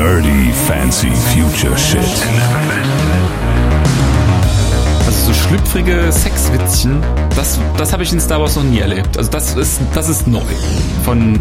[0.00, 2.00] Nerdy Fancy Future Shit.
[5.04, 7.02] Also so schlüpfrige Sexwitzchen,
[7.36, 9.18] das, das habe ich in Star Wars noch nie erlebt.
[9.18, 10.40] Also das ist, das ist neu.
[11.04, 11.38] Von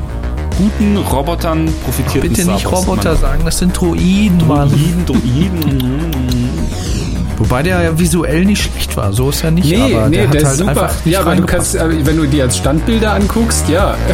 [0.57, 3.21] guten Robotern profitiert Bitte Star nicht Wars Roboter noch.
[3.21, 4.69] sagen, das sind Droiden, Mann.
[4.69, 6.09] Droiden, Droiden.
[7.37, 9.69] Wobei der ja visuell nicht schlecht war, so ist er nicht.
[9.69, 10.69] Nee, aber nee, der, der, hat ist halt super.
[10.71, 13.95] einfach nicht Ja, aber du kannst, äh, wenn du dir als Standbilder anguckst, ja.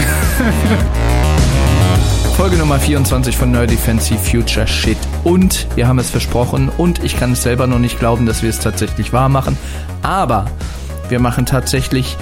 [2.46, 4.99] Folge Nummer 24 von Nerdy Fancy Future Shit.
[5.23, 8.52] Und wir haben es versprochen und ich kann es selber noch nicht glauben, dass wir
[8.52, 9.58] es tatsächlich wahr machen.
[10.04, 10.45] Aber
[11.09, 12.16] wir machen tatsächlich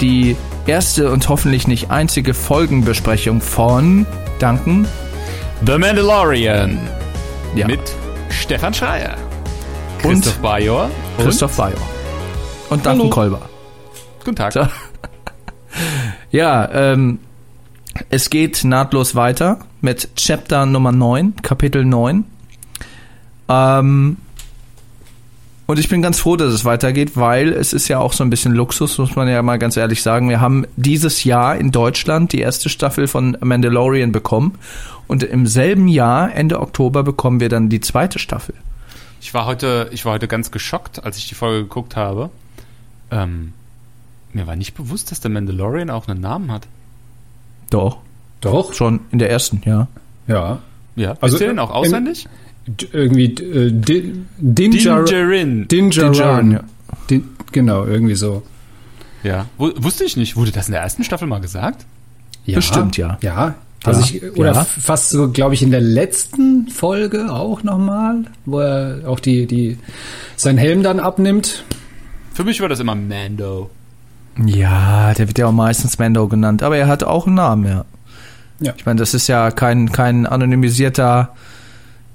[0.00, 0.34] die
[0.66, 4.06] erste und hoffentlich nicht einzige Folgenbesprechung von
[4.38, 4.88] Danken.
[5.66, 6.78] The Mandalorian.
[7.54, 7.66] Ja.
[7.66, 7.80] Mit
[8.30, 9.14] Stefan Schreier.
[10.02, 10.90] Und Christoph Bajor.
[11.18, 11.74] Und Christoph Bayer.
[12.70, 13.10] Und Danken.
[13.10, 13.42] Kolber.
[14.24, 14.54] Guten Tag.
[14.54, 14.66] So.
[16.30, 17.20] Ja, ähm,
[18.10, 22.24] es geht nahtlos weiter mit Chapter Nummer 9, Kapitel 9.
[23.48, 24.16] Ähm,
[25.66, 28.30] und ich bin ganz froh, dass es weitergeht, weil es ist ja auch so ein
[28.30, 30.28] bisschen Luxus, muss man ja mal ganz ehrlich sagen.
[30.28, 34.58] Wir haben dieses Jahr in Deutschland die erste Staffel von Mandalorian bekommen
[35.08, 38.54] und im selben Jahr, Ende Oktober, bekommen wir dann die zweite Staffel.
[39.20, 42.30] Ich war heute, ich war heute ganz geschockt, als ich die Folge geguckt habe.
[43.10, 43.52] Ähm,
[44.32, 46.68] mir war nicht bewusst, dass der Mandalorian auch einen Namen hat.
[47.70, 47.98] Doch,
[48.40, 49.88] Doch, schon in der ersten, ja.
[50.28, 50.60] ja.
[50.94, 51.10] Ja.
[51.10, 52.26] Also, Also, du den auch auswendig?
[52.92, 55.68] Irgendwie äh, Din- Dinjar Dingerin.
[55.68, 56.12] Dinjaran.
[56.12, 56.60] Dinjaran, ja.
[57.10, 58.42] Din genau, irgendwie so.
[59.22, 59.46] Ja.
[59.58, 60.36] Wu- Wusste ich nicht.
[60.36, 61.84] Wurde das in der ersten Staffel mal gesagt?
[62.44, 63.18] Ja, Bestimmt, ja.
[63.20, 63.54] Ja.
[63.84, 64.64] Also Ja, ich, oder ja.
[64.64, 69.78] fast so, glaube ich, in der letzten Folge auch nochmal, wo er auch die, die,
[70.36, 71.64] seinen Helm dann abnimmt.
[72.32, 73.70] Für mich war das immer Mando.
[74.44, 77.84] Ja, der wird ja auch meistens Mando genannt, aber er hat auch einen Namen, ja.
[78.60, 78.72] Ja.
[78.76, 81.30] Ich meine, das ist ja kein, kein anonymisierter,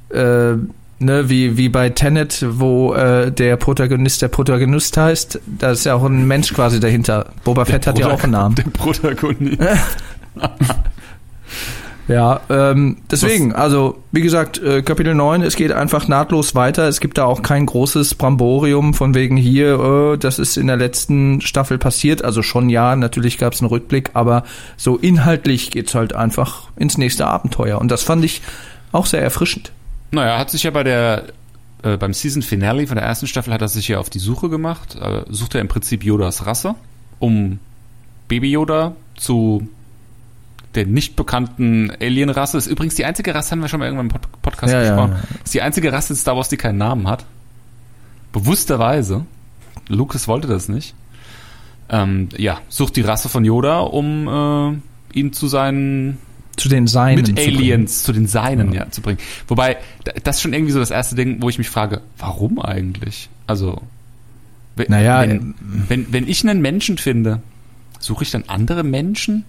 [0.10, 0.54] äh,
[1.00, 5.40] ne, wie, wie bei Tenet, wo äh, der Protagonist der Protagonist heißt.
[5.46, 7.28] Da ist ja auch ein Mensch quasi dahinter.
[7.44, 8.56] Boba Fett hat ja auch einen Namen.
[8.62, 9.60] Der Protagonist.
[12.12, 16.90] Ja, ähm, deswegen, also wie gesagt, äh, Kapitel 9, es geht einfach nahtlos weiter.
[16.90, 20.76] Es gibt da auch kein großes Bramborium von wegen hier, äh, das ist in der
[20.76, 22.26] letzten Staffel passiert.
[22.26, 24.44] Also schon ja, natürlich gab es einen Rückblick, aber
[24.76, 27.80] so inhaltlich geht's halt einfach ins nächste Abenteuer.
[27.80, 28.42] Und das fand ich
[28.92, 29.72] auch sehr erfrischend.
[30.12, 31.28] Naja, hat sich ja bei der
[31.84, 34.50] äh, beim Season Finale von der ersten Staffel hat er sich ja auf die Suche
[34.50, 34.98] gemacht.
[35.02, 36.76] Äh, sucht er im Prinzip Yodas Rasse,
[37.20, 37.60] um
[38.28, 39.70] Baby Yoda zu
[40.76, 42.58] der nicht bekannten Alien-Rasse.
[42.58, 44.90] Ist übrigens die einzige Rasse, haben wir schon mal irgendwann im Pod Podcast Ja, ja,
[44.96, 45.12] gesprochen.
[45.32, 45.44] ja.
[45.44, 47.26] Ist die einzige Rasse in Star Wars, die keinen Namen hat.
[48.32, 49.26] Bewussterweise.
[49.88, 50.96] Lucas wollte das nicht.
[51.90, 54.80] Ähm, ja, sucht die Rasse von Yoda, um
[55.14, 56.18] äh, ihn zu seinen
[56.56, 57.18] Zu den Seinen.
[57.18, 57.36] mit zu.
[57.36, 58.90] Aliens zu den Seinen ja.
[58.90, 59.18] zu bringen.
[59.50, 62.60] Wobei, da- das ist schon irgendwie so das erste Ding, wo ich mich frage, warum
[62.62, 63.30] eigentlich?
[63.48, 63.82] Also,
[64.78, 65.54] wenn, Naja, wenn,
[65.90, 67.42] wenn, wenn ich einen Menschen finde,
[68.00, 69.44] suche ich dann andere Menschen,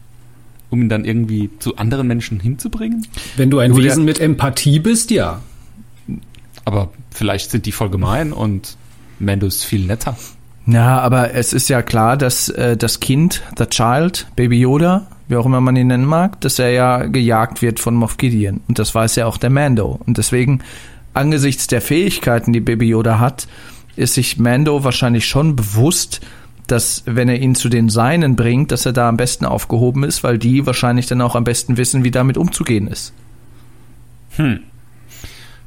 [0.73, 3.07] um ihn dann irgendwie zu anderen Menschen hinzubringen?
[3.37, 5.41] Wenn du ein Nur Wesen mit Empathie bist, ja.
[6.65, 8.79] Aber vielleicht sind die voll gemein und
[9.19, 10.17] Mando ist viel netter.
[10.65, 15.37] Ja, aber es ist ja klar, dass äh, das Kind, the Child, Baby Yoda, wie
[15.37, 18.63] auch immer man ihn nennen mag, dass er ja gejagt wird von Moff Gideon.
[18.67, 20.01] Und das weiß ja auch der Mando.
[20.07, 20.61] Und deswegen,
[21.13, 23.47] angesichts der Fähigkeiten, die Baby Yoda hat,
[23.95, 26.23] ist sich Mando wahrscheinlich schon bewusst,
[26.73, 30.25] dass wenn er ihn zu den Seinen bringt, dass er da am besten aufgehoben ist,
[30.25, 33.13] weil die wahrscheinlich dann auch am besten wissen, wie damit umzugehen ist.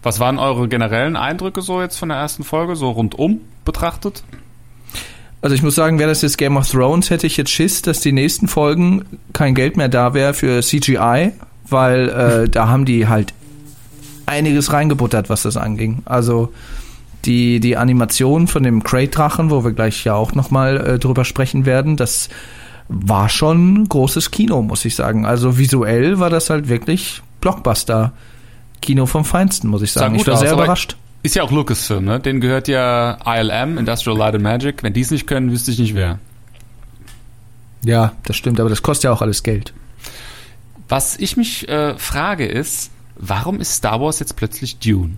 [0.04, 4.24] Was waren eure generellen Eindrücke so jetzt von der ersten Folge, so rundum betrachtet?
[5.42, 8.00] Also ich muss sagen, wäre das jetzt Game of Thrones, hätte ich jetzt Schiss, dass
[8.00, 11.34] die nächsten Folgen kein Geld mehr da wäre für CGI,
[11.70, 13.34] weil äh, da haben die halt
[14.26, 16.02] einiges reingebuttert, was das anging.
[16.06, 16.52] Also
[17.26, 21.66] die, die Animation von dem Crate-Drachen, wo wir gleich ja auch nochmal äh, drüber sprechen
[21.66, 22.30] werden, das
[22.88, 25.26] war schon großes Kino, muss ich sagen.
[25.26, 28.14] Also visuell war das halt wirklich Blockbuster.
[28.82, 30.14] Kino vom Feinsten, muss ich sagen.
[30.14, 30.96] gut Ich war aus, sehr überrascht.
[31.24, 32.20] Ist ja auch Lucasfilm, ne?
[32.20, 34.84] Den gehört ja ILM, Industrial Light and Magic.
[34.84, 36.20] Wenn die es nicht können, wüsste ich nicht wer.
[37.84, 39.74] Ja, das stimmt, aber das kostet ja auch alles Geld.
[40.88, 45.18] Was ich mich äh, frage ist, warum ist Star Wars jetzt plötzlich Dune?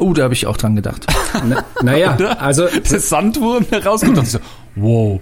[0.00, 1.06] Oh, da habe ich auch dran gedacht.
[1.46, 4.22] Na, naja, also Der Sandwurm herausgekommen.
[4.24, 4.38] Ich so,
[4.74, 5.20] wow,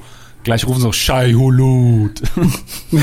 [0.48, 2.22] Gleich rufen auch Shai Hulut.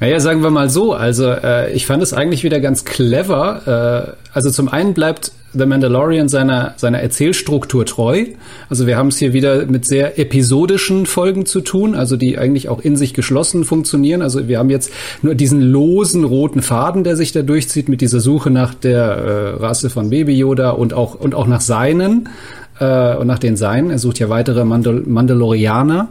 [0.00, 4.16] Naja, sagen wir mal so, also äh, ich fand es eigentlich wieder ganz clever.
[4.18, 8.24] Äh, also zum einen bleibt The Mandalorian seiner, seiner Erzählstruktur treu.
[8.68, 12.68] Also wir haben es hier wieder mit sehr episodischen Folgen zu tun, also die eigentlich
[12.68, 14.20] auch in sich geschlossen funktionieren.
[14.20, 14.90] Also wir haben jetzt
[15.22, 19.48] nur diesen losen roten Faden, der sich da durchzieht mit dieser Suche nach der äh,
[19.62, 22.28] Rasse von Baby Yoda und auch, und auch nach seinen
[22.82, 23.90] äh, und nach den Seinen.
[23.90, 26.08] Er sucht ja weitere Mandal Mandalorianer.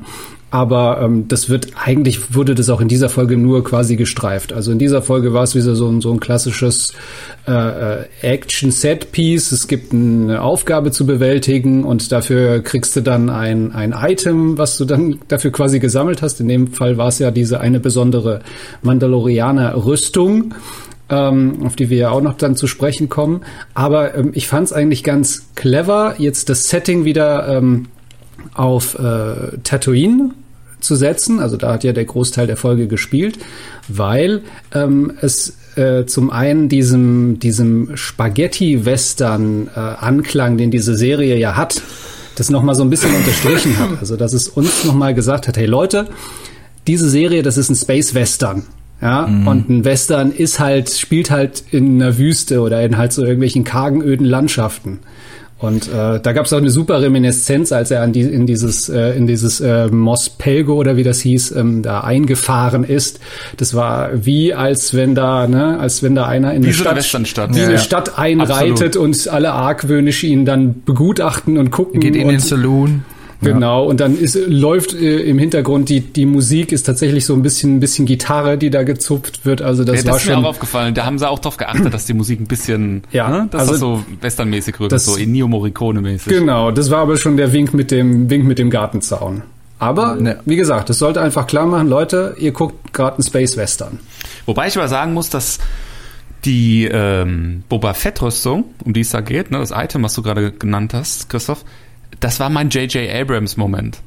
[0.53, 4.51] Aber ähm, das wird eigentlich wurde das auch in dieser Folge nur quasi gestreift.
[4.51, 6.93] Also in dieser Folge war es wieder so ein so ein klassisches
[7.47, 9.53] äh, äh, Action-Set-Piece.
[9.53, 14.77] Es gibt eine Aufgabe zu bewältigen und dafür kriegst du dann ein ein Item, was
[14.77, 16.41] du dann dafür quasi gesammelt hast.
[16.41, 18.41] In dem Fall war es ja diese eine besondere
[18.81, 20.53] Mandalorianer-Rüstung
[21.11, 23.41] ähm, auf die wir ja auch noch dann zu sprechen kommen.
[23.73, 27.87] Aber ähm, ich fand es eigentlich ganz clever, jetzt das Setting wieder ähm,
[28.53, 30.31] auf äh, Tatooine
[30.79, 31.39] zu setzen.
[31.39, 33.37] Also da hat ja der Großteil der Folge gespielt,
[33.87, 34.41] weil
[34.73, 41.83] ähm, es äh, zum einen diesem, diesem Spaghetti-Western-Anklang, den diese Serie ja hat,
[42.35, 43.99] das nochmal so ein bisschen unterstrichen hat.
[43.99, 46.07] Also dass es uns nochmal gesagt hat, hey Leute,
[46.87, 48.63] diese Serie, das ist ein Space-Western.
[49.01, 53.23] Ja, und ein Western ist halt, spielt halt in einer Wüste oder in halt so
[53.23, 54.99] irgendwelchen kargen, öden Landschaften.
[55.57, 58.89] Und äh, da gab es auch eine super Reminiszenz, als er an die, in dieses
[58.89, 63.19] äh, in dieses äh, Mos Pelgo oder wie das hieß, ähm, da eingefahren ist.
[63.57, 66.81] Das war wie als wenn da, ne, als wenn da einer in Wie eine so
[66.81, 67.55] Stadt, Westernstadt.
[67.55, 67.77] in Ja.
[67.77, 71.99] Stadt einreitet und alle argwöhnisch ihn dann begutachten und gucken.
[71.99, 73.03] Geht in den Saloon.
[73.41, 77.41] Genau, und dann ist, läuft äh, im Hintergrund die, die Musik ist tatsächlich so ein
[77.41, 79.61] bisschen, ein bisschen Gitarre, die da gezupft wird.
[79.63, 80.45] Also das Ja, war das ist mir schon.
[80.45, 80.93] auch aufgefallen.
[80.93, 83.71] Da haben sie auch drauf geachtet, dass die Musik ein bisschen, Ja, ne, dass also
[83.71, 86.27] das so westernmäßig rüber, so Ennio Morricone-mäßig.
[86.31, 89.41] Genau, das war aber schon der Wink mit dem Wink mit dem Gartenzaun.
[89.79, 90.39] Aber Ne.
[90.45, 93.97] wie gesagt, das sollte einfach klar machen, Leute, ihr guckt gerade einen Space Western.
[94.45, 95.57] Wobei ich aber sagen muss, dass
[96.45, 100.51] die ähm, Boba Fett-Rüstung, um die es da geht, ne, das Item, was du gerade
[100.51, 101.63] genannt hast, Christoph,
[102.21, 103.13] das war mein J.J.
[103.13, 103.99] Abrams-Moment.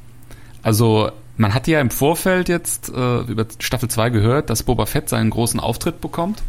[0.63, 5.09] Also man hat ja im Vorfeld jetzt äh, über Staffel 2 gehört, dass Boba Fett
[5.09, 6.41] seinen großen Auftritt bekommt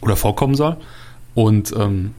[0.00, 0.76] oder vorkommen soll.
[1.34, 2.14] Und ähm,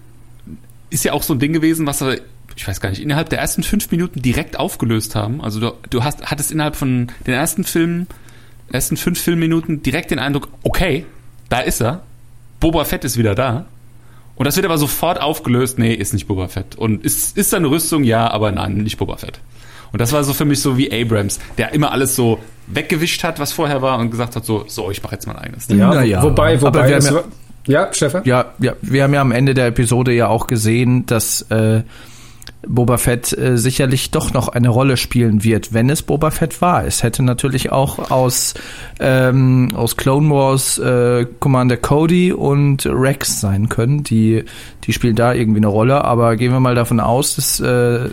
[0.89, 2.19] ist ja auch so ein Ding gewesen, was wir,
[2.56, 5.42] ich weiß gar nicht, innerhalb der ersten fünf Minuten direkt aufgelöst haben.
[5.42, 8.07] Also du, du hast, hattest innerhalb von den ersten Filmen,
[8.69, 11.06] ersten fünf Filmminuten direkt den Eindruck, okay,
[11.50, 12.04] da ist er.
[12.59, 13.65] Boba Fett ist wieder da.
[14.41, 16.75] Und das wird aber sofort aufgelöst, nee, ist nicht Boba Fett.
[16.75, 19.39] Und ist, ist seine Rüstung, ja, aber nein, nicht Boba Fett.
[19.91, 23.39] Und das war so für mich so wie Abrams, der immer alles so weggewischt hat,
[23.39, 25.77] was vorher war und gesagt hat so, so, ich mache jetzt mein eigenes Ding.
[25.77, 26.23] Na ja.
[26.23, 27.23] wobei, wobei, wir haben ja-
[27.67, 28.23] ja, Stefan?
[28.25, 31.83] Ja, ja, wir haben ja am Ende der Episode ja auch gesehen, dass äh,
[32.67, 36.85] Boba Fett äh, sicherlich doch noch eine Rolle spielen wird, wenn es Boba Fett war.
[36.85, 38.53] Es hätte natürlich auch aus,
[38.99, 44.03] ähm, aus Clone Wars äh, Commander Cody und Rex sein können.
[44.03, 44.43] Die,
[44.83, 48.09] die spielen da irgendwie eine Rolle, aber gehen wir mal davon aus, dass, äh,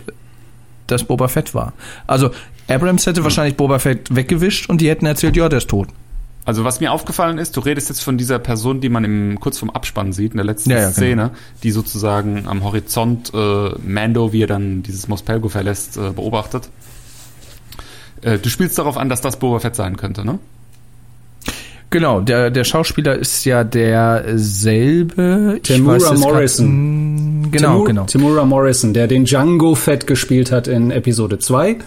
[0.87, 1.73] dass Boba Fett war.
[2.07, 2.31] Also
[2.67, 5.89] Abrams hätte wahrscheinlich Boba Fett weggewischt und die hätten erzählt, ja, der ist tot.
[6.45, 9.59] Also was mir aufgefallen ist, du redest jetzt von dieser Person, die man im, kurz
[9.59, 10.93] vorm Abspann sieht, in der letzten Ja, ja, genau.
[10.93, 11.31] Szene,
[11.61, 16.69] die sozusagen am Horizont äh, Mando, wie er dann dieses Mospelgo verlässt, äh, beobachtet.
[18.21, 20.39] Äh, du spielst darauf an, dass das Boba Fett sein könnte, ne?
[21.91, 25.59] Genau, der, der Schauspieler ist ja derselbe.
[25.63, 26.67] Weiß jetzt grad- Morrison.
[27.41, 28.03] Mm, Genau, Timur, genau.
[28.05, 31.77] Timura Morrison, der den Django Fett gespielt hat in Episode 2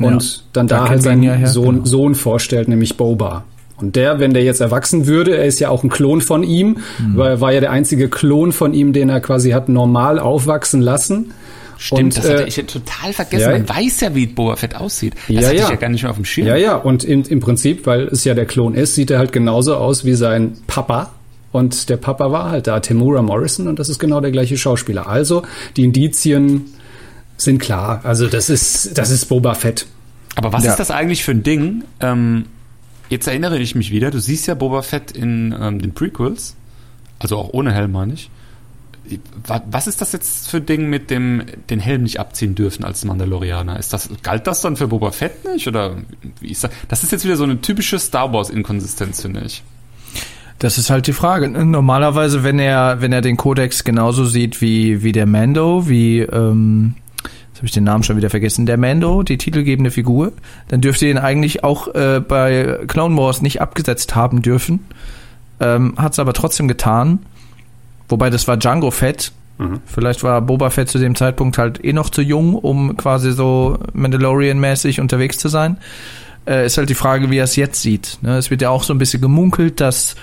[0.00, 0.40] und Ja.
[0.52, 1.86] dann Da halt seinen ja her, Sohn, genau.
[1.86, 3.44] Sohn vorstellt, nämlich Boba.
[3.82, 6.78] Und der, wenn der jetzt erwachsen würde, er ist ja auch ein Klon von ihm,
[6.98, 7.16] Mhm.
[7.16, 10.80] weil er war ja der einzige Klon von ihm, den er quasi hat normal aufwachsen
[10.80, 11.32] lassen.
[11.78, 13.42] Stimmt, Und, das hatte äh, ich ja total vergessen.
[13.50, 13.58] ja.
[13.58, 15.14] Man weiß ja, wie Boba Fett aussieht.
[15.26, 15.64] Das Ja, hatte ja.
[15.64, 16.46] ich ja gar nicht mehr auf dem Schirm.
[16.46, 19.32] Ja, ja, und im, im Prinzip, weil es ja der Klon ist, sieht er halt
[19.32, 21.10] genauso aus wie sein Papa.
[21.50, 25.08] Und der Papa war halt da, Timura Morrison, und das ist genau der gleiche Schauspieler.
[25.08, 25.42] Also,
[25.76, 26.66] die Indizien
[27.36, 28.00] sind klar.
[28.04, 29.86] Also, das ist, das ist Boba Fett.
[30.36, 30.70] Aber was Ja.
[30.70, 31.82] ist das eigentlich für ein Ding?
[32.00, 32.44] Ähm,
[33.12, 36.56] jetzt erinnere ich mich wieder, du siehst ja Boba Fett in ähm, den Prequels,
[37.20, 38.30] also auch ohne Helm, meine ich.
[39.46, 43.04] Wa- Was ist das jetzt für Ding mit dem den Helm nicht abziehen dürfen als
[43.04, 43.78] Mandalorianer?
[43.78, 45.96] Ist das galt das dann für Boba Fett nicht oder
[46.40, 46.70] wie ist das?
[46.88, 49.62] Das ist jetzt wieder so eine typische Star Wars Inkonsistenz finde ich.
[50.60, 51.48] Das ist halt die Frage.
[51.48, 56.94] Normalerweise, wenn er, wenn er den Kodex genauso sieht wie, wie der Mando, wie, ähm,
[57.62, 60.32] habe ich den Namen schon wieder vergessen, der Mando, die titelgebende Figur,
[60.66, 64.80] dann dürfte ihn eigentlich auch äh, bei Clone Wars nicht abgesetzt haben dürfen.
[65.60, 67.20] Ähm, Hat es aber trotzdem getan.
[68.08, 69.30] Wobei das war Django Fett.
[69.86, 73.78] Vielleicht war Boba Fett zu dem Zeitpunkt halt eh noch zu jung, um quasi so
[73.94, 75.76] Mandalorian-mäßig unterwegs zu sein.
[76.48, 78.18] Äh, ist halt die Frage, wie er es jetzt sieht.
[78.22, 78.38] Ne?
[78.38, 80.16] Es wird ja auch so ein bisschen gemunkelt, dass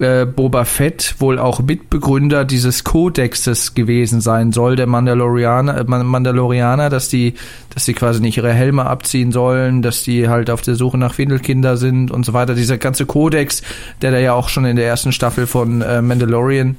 [0.00, 6.90] äh, Boba Fett wohl auch Mitbegründer dieses Kodexes gewesen sein soll, der Mandalorianer, äh, Mandalorianer,
[6.90, 7.34] dass die,
[7.74, 11.18] dass die quasi nicht ihre Helme abziehen sollen, dass die halt auf der Suche nach
[11.18, 12.54] Windelkinder sind und so weiter.
[12.54, 13.62] Dieser ganze Kodex,
[14.02, 16.76] der da ja auch schon in der ersten Staffel von äh, Mandalorian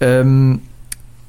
[0.00, 0.60] ähm,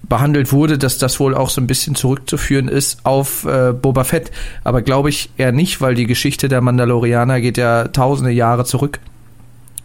[0.08, 4.32] behandelt wurde, dass das wohl auch so ein bisschen zurückzuführen ist auf äh, Boba Fett.
[4.64, 9.00] Aber glaube ich eher nicht, weil die Geschichte der Mandalorianer geht ja tausende Jahre zurück.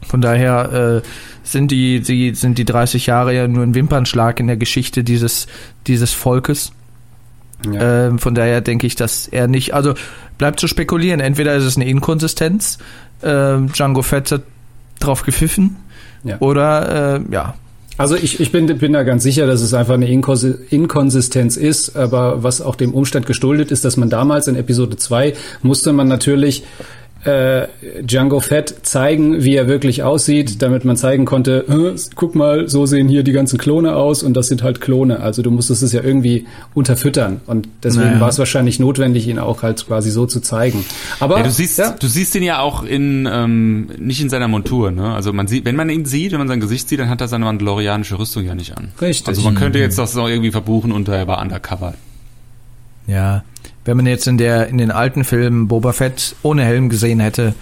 [0.08, 1.08] Von daher äh,
[1.42, 5.46] sind die, die sind die 30 Jahre ja nur ein Wimpernschlag in der Geschichte dieses
[5.86, 6.72] dieses Volkes.
[7.70, 8.06] Ja.
[8.08, 9.94] Ähm, von daher denke ich, dass er nicht, also
[10.36, 11.20] bleibt zu spekulieren.
[11.20, 12.78] Entweder ist es eine Inkonsistenz,
[13.22, 14.42] äh, Django Fett hat
[15.00, 15.76] drauf gepfiffen,
[16.24, 16.36] Ja.
[16.40, 17.54] oder äh, ja,
[17.96, 21.96] Also ich, ich bin, bin da ganz sicher, dass es einfach eine Inkonsi- Inkonsistenz ist,
[21.96, 25.32] aber was auch dem Umstand geschuldet ist, dass man damals in Episode 2
[25.62, 26.64] musste man natürlich
[27.24, 27.66] äh,
[28.02, 31.64] Django Fett zeigen, wie er wirklich aussieht, damit man zeigen konnte,
[32.14, 35.20] guck mal, so sehen hier die ganzen Klone aus und das sind halt Klone.
[35.20, 38.20] Also du musstest es ja irgendwie unterfüttern und deswegen Naja.
[38.20, 40.84] war es wahrscheinlich notwendig, ihn auch halt quasi so zu zeigen.
[41.20, 44.48] Aber Ja, du siehst, ja, du siehst ihn ja auch in ähm, nicht in seiner
[44.48, 45.14] Montur, ne?
[45.14, 47.28] Also man sieht, wenn man ihn sieht, wenn man sein Gesicht sieht, dann hat er
[47.28, 48.88] seine mandalorianische Rüstung ja nicht an.
[49.00, 49.28] Richtig.
[49.28, 51.94] Also man könnte jetzt das noch irgendwie verbuchen und er war undercover.
[53.06, 53.44] Ja,
[53.84, 57.54] wenn man jetzt in der in den alten Filmen Boba Fett ohne Helm gesehen hätte,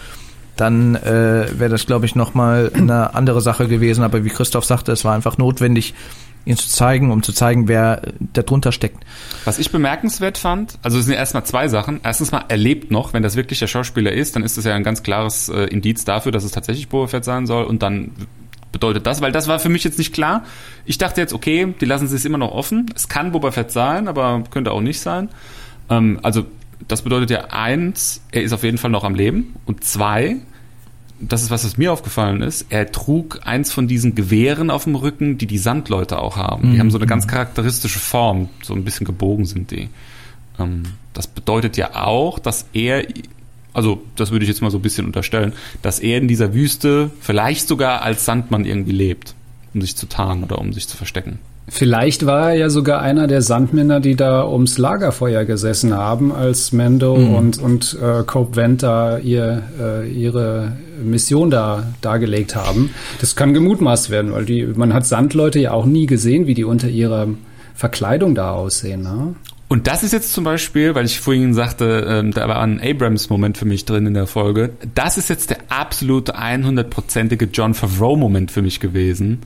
[0.56, 4.04] dann äh, wäre das, glaube ich, noch mal eine andere Sache gewesen.
[4.04, 5.94] Aber wie Christoph sagte, es war einfach notwendig,
[6.44, 9.04] ihn zu zeigen, um zu zeigen, wer da drunter steckt.
[9.44, 12.00] Was ich bemerkenswert fand, also es sind erstmal zwei Sachen.
[12.02, 13.12] Erstens mal, er lebt noch.
[13.12, 16.04] Wenn das wirklich der Schauspieler ist, dann ist das ja ein ganz klares äh, Indiz
[16.04, 17.64] dafür, dass es tatsächlich Boba Fett sein soll.
[17.64, 18.10] Und dann
[18.72, 20.44] bedeutet das, weil das war für mich jetzt nicht klar.
[20.84, 22.86] Ich dachte jetzt, okay, die lassen es immer noch offen.
[22.94, 25.28] Es kann Boba Fett sein, aber könnte auch nicht sein.
[25.96, 26.46] Ähm, also
[26.88, 29.54] das bedeutet ja eins, er ist auf jeden Fall noch am Leben.
[29.66, 30.36] Und zwei,
[31.20, 34.96] das ist was, was mir aufgefallen ist, er trug eins von diesen Gewehren auf dem
[34.96, 36.72] Rücken, die die Sandleute auch haben.
[36.72, 39.88] Die haben so eine ganz charakteristische Form, so ein bisschen gebogen sind die.
[40.58, 40.82] Ähm,
[41.12, 43.06] das bedeutet ja auch, dass er,
[43.72, 47.10] also das würde ich jetzt mal so ein bisschen unterstellen, dass er in dieser Wüste
[47.20, 49.34] vielleicht sogar als Sandmann irgendwie lebt,
[49.74, 51.38] um sich zu tarnen oder um sich zu verstecken.
[51.68, 56.72] Vielleicht war er ja sogar einer der Sandmänner, die da ums Lagerfeuer gesessen haben, als
[56.72, 62.90] Mando und, und äh, Cope Venta ihr, äh, ihre Mission da dargelegt haben.
[63.20, 66.64] Das kann gemutmaßt werden, weil die, man hat Sandleute ja auch nie gesehen, wie die
[66.64, 67.28] unter ihrer
[67.74, 69.02] Verkleidung da aussehen.
[69.02, 69.34] Ne?
[69.68, 73.56] Und das ist jetzt zum Beispiel, weil ich vorhin sagte, ähm, da war ein Abrams-Moment
[73.56, 74.70] für mich drin in der Folge.
[74.94, 79.38] Das ist jetzt der absolute 100%ige John Favreau-Moment für mich gewesen.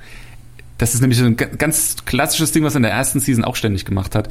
[0.79, 3.45] Das ist nämlich so ein ga- ganz klassisches Ding, was er in der ersten Season
[3.45, 4.29] auch ständig gemacht hat.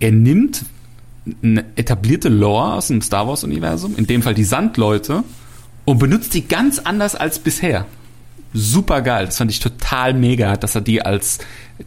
[0.00, 0.64] Er nimmt
[1.42, 5.24] eine etablierte Lore aus dem Star Wars-Universum, in dem Fall die Sandleute,
[5.84, 7.86] und benutzt die ganz anders als bisher.
[8.52, 11.38] Super geil, das fand ich total mega, dass er die als,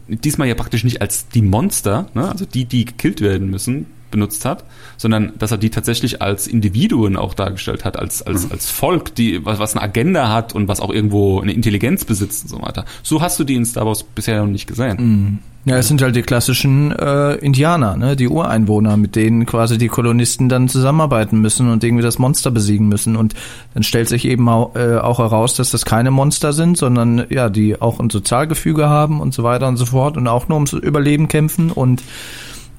[0.06, 4.44] diesmal ja praktisch nicht als die Monster, ne, also die, die gekillt werden müssen, benutzt
[4.44, 4.64] hat,
[4.96, 9.44] sondern dass er die tatsächlich als Individuen auch dargestellt hat, als, als, als Volk, die,
[9.44, 12.84] was, was eine Agenda hat und was auch irgendwo eine Intelligenz besitzt und so weiter.
[13.02, 15.40] So hast du die in Star Wars bisher noch nicht gesehen.
[15.68, 19.88] Ja, es sind halt die klassischen äh, Indianer, ne, die Ureinwohner, mit denen quasi die
[19.88, 23.16] Kolonisten dann zusammenarbeiten müssen und irgendwie das Monster besiegen müssen.
[23.16, 23.34] Und
[23.74, 27.50] dann stellt sich eben auch, äh, auch heraus, dass das keine Monster sind, sondern ja,
[27.50, 30.72] die auch ein Sozialgefüge haben und so weiter und so fort und auch nur ums
[30.72, 32.02] Überleben kämpfen und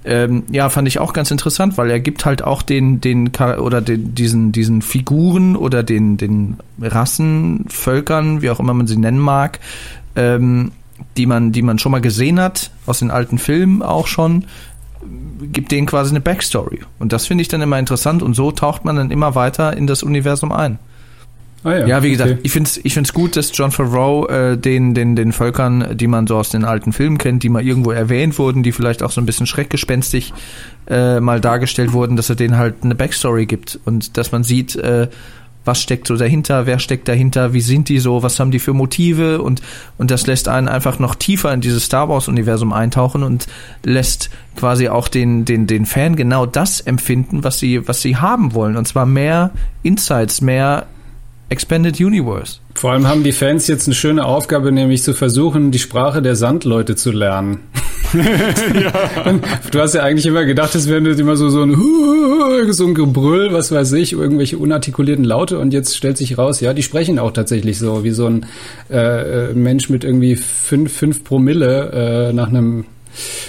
[0.06, 3.82] ähm, ja, fand ich auch ganz interessant, weil er gibt halt auch den, den oder
[3.82, 9.20] den, diesen, diesen Figuren oder den, den Rassen, Völkern, wie auch immer man sie nennen
[9.20, 9.60] mag,
[10.15, 10.72] ähm,
[11.18, 14.46] die man, die man schon mal gesehen hat, aus den alten Filmen auch schon,
[15.51, 16.82] gibt denen quasi eine Backstory.
[16.98, 19.88] Und das finde ich dann immer interessant und so taucht man dann immer weiter in
[19.88, 20.79] das Universum ein.
[21.63, 22.39] Ah, Ja, wie gesagt, okay.
[22.44, 26.08] ich finde es ich find's gut, dass John Favreau äh, den, den, den Völkern, die
[26.08, 29.12] man so aus den alten Filmen kennt, die mal irgendwo erwähnt wurden, die vielleicht auch
[29.12, 30.34] so ein bisschen schreckgespenstig
[30.88, 34.75] äh, mal dargestellt wurden, dass er denen halt eine Backstory gibt und dass man sieht,
[34.75, 35.08] äh,
[35.66, 38.74] was steckt so dahinter, wer steckt dahinter, wie sind die so, was haben die für
[38.74, 39.62] Motive und,
[39.98, 43.48] und das lässt einen einfach noch tiefer in dieses Star Wars-Universum eintauchen und
[43.84, 48.54] lässt quasi auch den, den, den Fan genau das empfinden, was sie, was sie haben
[48.54, 48.78] wollen.
[48.78, 49.51] Und zwar mehr
[49.84, 50.88] Insights, mehr
[51.50, 52.60] Expanded Universe.
[52.75, 56.36] Vor allem haben die Fans jetzt eine schöne Aufgabe, nämlich zu versuchen, die Sprache der
[56.36, 57.60] Sandleute zu lernen.
[59.25, 61.75] Und Du hast ja eigentlich immer gedacht, es wäre immer so, so ein,
[62.72, 66.74] so ein Gebrüll, was weiß ich, irgendwelche unartikulierten Laute und jetzt stellt sich raus, ja,
[66.74, 68.46] die sprechen auch tatsächlich so, wie so ein
[68.89, 72.86] äh, äh, Mensch mit irgendwie fünf, fünf Promille äh, nach einem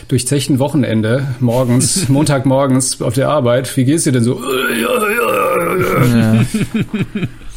[0.09, 3.75] durchzechten Wochenende morgens, Montagmorgens auf der Arbeit.
[3.77, 4.43] Wie geht's dir denn so?
[4.83, 6.45] Ja.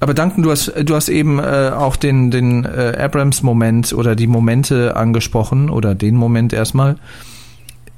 [0.00, 4.26] Aber Duncan, du hast, du hast eben äh, auch den, den äh, Abrams-Moment oder die
[4.26, 6.96] Momente angesprochen oder den Moment erstmal.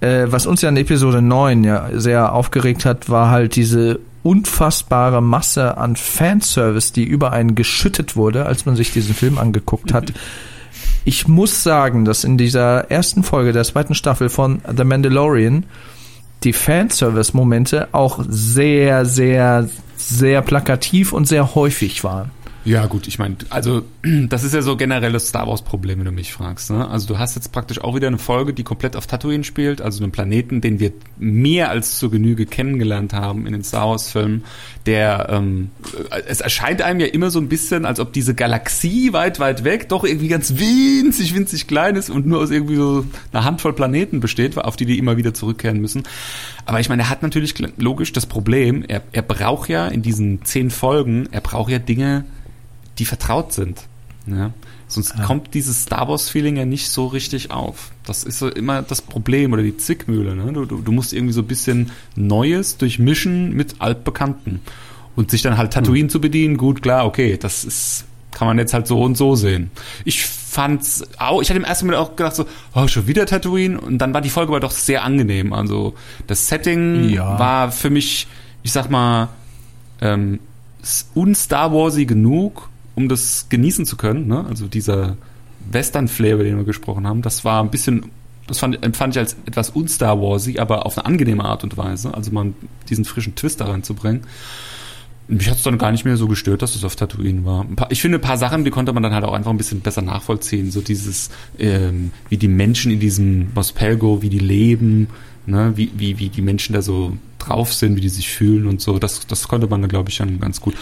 [0.00, 5.20] Äh, was uns ja in Episode 9 ja sehr aufgeregt hat, war halt diese unfassbare
[5.20, 10.12] Masse an Fanservice, die über einen geschüttet wurde, als man sich diesen Film angeguckt hat.
[11.04, 15.64] Ich muss sagen, dass in dieser ersten Folge der zweiten Staffel von The Mandalorian
[16.44, 22.30] die Fanservice-Momente auch sehr, sehr, sehr plakativ und sehr häufig waren.
[22.68, 23.82] Ja, gut, ich meine, also
[24.28, 26.70] das ist ja so generelles Star Wars-Problem, wenn du mich fragst.
[26.70, 26.86] Ne?
[26.86, 30.02] Also du hast jetzt praktisch auch wieder eine Folge, die komplett auf Tatooine spielt, also
[30.02, 34.44] einen Planeten, den wir mehr als zur Genüge kennengelernt haben in den Star Wars-Filmen,
[34.84, 35.70] der, ähm,
[36.26, 39.88] es erscheint einem ja immer so ein bisschen, als ob diese Galaxie weit, weit weg
[39.88, 44.20] doch irgendwie ganz winzig, winzig klein ist und nur aus irgendwie so einer Handvoll Planeten
[44.20, 46.02] besteht, auf die die immer wieder zurückkehren müssen.
[46.66, 50.44] Aber ich meine, er hat natürlich logisch das Problem, er, er braucht ja in diesen
[50.44, 52.26] zehn Folgen, er braucht ja Dinge,
[52.98, 53.82] die vertraut sind.
[54.26, 54.52] Ja?
[54.88, 55.24] Sonst ja.
[55.24, 57.90] kommt dieses Star Wars-Feeling ja nicht so richtig auf.
[58.04, 60.34] Das ist so immer das Problem oder die Zickmühle.
[60.34, 60.52] Ne?
[60.52, 64.60] Du, du, du musst irgendwie so ein bisschen Neues durchmischen mit Altbekannten.
[65.14, 66.10] Und sich dann halt Tatooine hm.
[66.10, 69.72] zu bedienen, gut, klar, okay, das ist, kann man jetzt halt so und so sehen.
[70.04, 73.80] Ich fand's auch, ich hatte im ersten Moment auch gedacht so, oh, schon wieder Tatooine
[73.80, 75.52] und dann war die Folge aber doch sehr angenehm.
[75.52, 75.94] Also
[76.28, 77.38] das Setting ja.
[77.38, 78.28] war für mich,
[78.62, 79.28] ich sag mal,
[80.00, 80.38] ähm,
[81.16, 82.67] un-Star Warsy genug,
[82.98, 84.44] um das genießen zu können, ne?
[84.48, 85.16] also dieser
[85.70, 88.06] Western-Flair, über den wir gesprochen haben, das war ein bisschen,
[88.48, 92.12] das fand, empfand ich als etwas un-Star Warsy, aber auf eine angenehme Art und Weise,
[92.12, 92.52] also mal
[92.88, 94.22] diesen frischen Twist da reinzubringen.
[95.28, 97.64] Mich hat es dann gar nicht mehr so gestört, dass es auf Tatooine war.
[97.76, 99.80] Paar, ich finde, ein paar Sachen, die konnte man dann halt auch einfach ein bisschen
[99.80, 100.72] besser nachvollziehen.
[100.72, 105.06] So dieses, ähm, wie die Menschen in diesem Mospelgo, wie die leben,
[105.46, 108.80] ne, wie, wie, wie die Menschen da so drauf sind, wie die sich fühlen und
[108.80, 108.98] so.
[108.98, 110.74] Das, das konnte man dann, glaube ich, dann ganz gut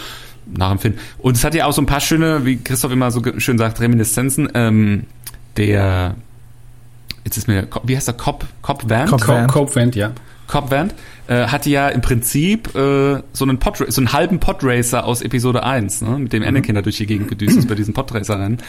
[0.55, 0.99] nachempfinden.
[1.19, 3.79] Und es hat ja auch so ein paar schöne, wie Christoph immer so schön sagt,
[3.79, 4.49] Reminiszenzen.
[4.53, 5.03] Ähm,
[5.57, 6.15] der,
[7.25, 9.07] jetzt ist mir, wie heißt der, Cop, Cop Van?
[9.07, 10.11] Cop, Cop, Cop Van, ja.
[10.47, 10.91] Cop Van
[11.27, 15.63] äh, hatte ja im Prinzip äh, so einen Pod, so einen halben Podracer aus Episode
[15.63, 16.49] 1, ne, mit dem mhm.
[16.49, 18.59] Anakin da durch die Gegend gedüst ist bei diesen Podracer-Rennen.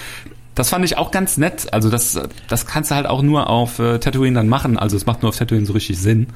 [0.54, 1.72] Das fand ich auch ganz nett.
[1.72, 4.76] Also das, das kannst du halt auch nur auf äh, Tatooine dann machen.
[4.76, 6.26] Also es macht nur auf Tatooine so richtig Sinn.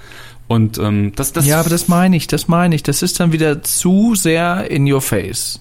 [0.48, 2.83] Und ähm, das, das ja, aber das meine ich, das meine ich.
[2.83, 5.61] Das ist dann wieder zu sehr in your face.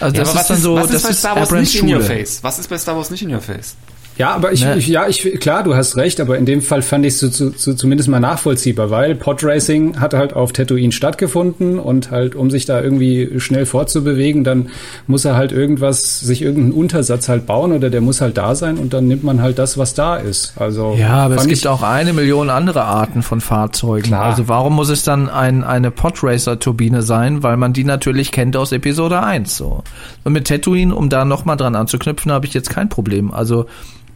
[0.00, 1.92] Also ja, das ist dann ist, so, was das ist bei Star Wars nicht Schule.
[1.92, 2.42] in your face.
[2.42, 3.76] Was ist bei Star Wars nicht in your face?
[4.18, 4.76] Ja, aber ich, ne?
[4.76, 7.28] ich, ja, ich, klar, du hast recht, aber in dem Fall fand ich es so,
[7.28, 12.50] so, so, zumindest mal nachvollziehbar, weil Podracing hat halt auf Tatooine stattgefunden und halt, um
[12.50, 14.68] sich da irgendwie schnell fortzubewegen, dann
[15.06, 18.76] muss er halt irgendwas, sich irgendeinen Untersatz halt bauen oder der muss halt da sein
[18.76, 20.54] und dann nimmt man halt das, was da ist.
[20.56, 20.94] Also.
[20.98, 24.08] Ja, aber es gibt auch eine Million andere Arten von Fahrzeugen.
[24.08, 24.24] Klar.
[24.24, 27.42] Also warum muss es dann ein, eine Podracer-Turbine sein?
[27.42, 29.82] Weil man die natürlich kennt aus Episode 1, so.
[30.24, 33.32] Und mit Tatooine, um da nochmal dran anzuknüpfen, habe ich jetzt kein Problem.
[33.32, 33.66] Also,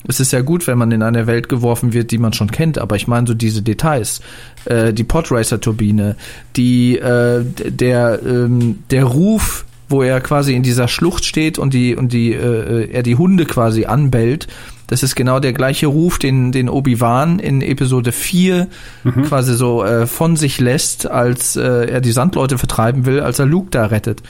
[0.08, 2.78] es ist ja gut, wenn man in eine Welt geworfen wird, die man schon kennt,
[2.78, 4.20] aber ich meine so diese Details,
[4.64, 6.16] äh, die Podracer-Turbine,
[6.56, 11.96] die äh, der ähm, der Ruf, wo er quasi in dieser Schlucht steht und die
[11.96, 14.48] und die äh, er die Hunde quasi anbellt.
[14.88, 18.68] Das ist genau der gleiche Ruf, den, den Obi-Wan in Episode 4
[19.02, 19.22] mhm.
[19.24, 23.46] quasi so äh, von sich lässt, als äh, er die Sandleute vertreiben will, als er
[23.46, 24.22] Luke da rettet.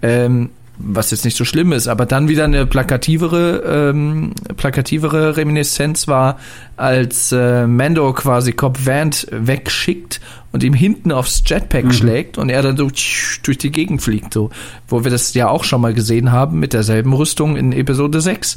[0.00, 0.48] Ähm,
[0.84, 6.38] was jetzt nicht so schlimm ist, aber dann wieder eine plakativere, ähm, plakativere Reminiszenz war,
[6.76, 10.20] als äh, Mando quasi Cobb Vant wegschickt
[10.52, 11.92] und ihm hinten aufs Jetpack mhm.
[11.92, 12.90] schlägt und er dann so
[13.42, 14.50] durch die Gegend fliegt, so,
[14.88, 18.56] wo wir das ja auch schon mal gesehen haben mit derselben Rüstung in Episode 6.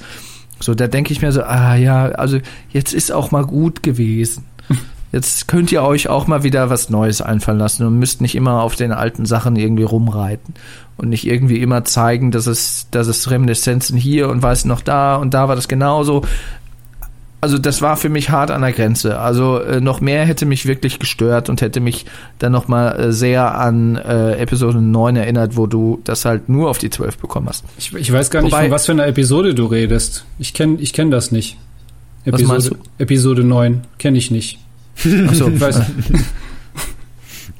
[0.60, 4.46] So, da denke ich mir so, ah ja, also jetzt ist auch mal gut gewesen.
[5.16, 8.62] Jetzt könnt ihr euch auch mal wieder was Neues einfallen lassen und müsst nicht immer
[8.62, 10.56] auf den alten Sachen irgendwie rumreiten
[10.98, 15.16] und nicht irgendwie immer zeigen, dass es, dass es Reminiszenzen hier und weiß noch da
[15.16, 16.24] und da war das genauso.
[17.40, 19.18] Also das war für mich hart an der Grenze.
[19.18, 22.06] Also äh, noch mehr hätte mich wirklich gestört und hätte mich
[22.40, 26.70] dann noch mal äh, sehr an äh, Episode 9 erinnert, wo du das halt nur
[26.70, 27.64] auf die 12 bekommen hast.
[27.78, 30.26] Ich, ich weiß gar Wobei, nicht, von was für einer Episode du redest.
[30.40, 31.56] Ich kenne ich kenn das nicht.
[32.26, 34.60] Episode, Episode 9 kenne ich nicht.
[35.28, 36.12] Achso, ich weiß nicht.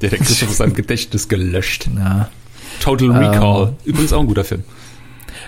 [0.00, 1.88] Der hat Christoph aus seinem Gedächtnis gelöscht.
[1.96, 2.28] Ja.
[2.80, 3.68] Total Recall.
[3.68, 4.62] Ähm, Übrigens auch ein guter Film.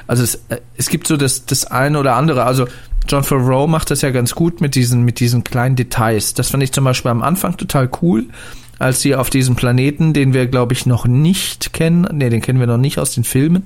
[0.07, 2.45] Also es, äh, es gibt so das, das eine oder andere.
[2.45, 2.67] Also
[3.09, 6.35] John Favreau macht das ja ganz gut mit diesen, mit diesen kleinen Details.
[6.35, 8.27] Das fand ich zum Beispiel am Anfang total cool,
[8.79, 12.61] als sie auf diesem Planeten, den wir glaube ich noch nicht kennen, nee, den kennen
[12.61, 13.65] wir noch nicht aus den Filmen,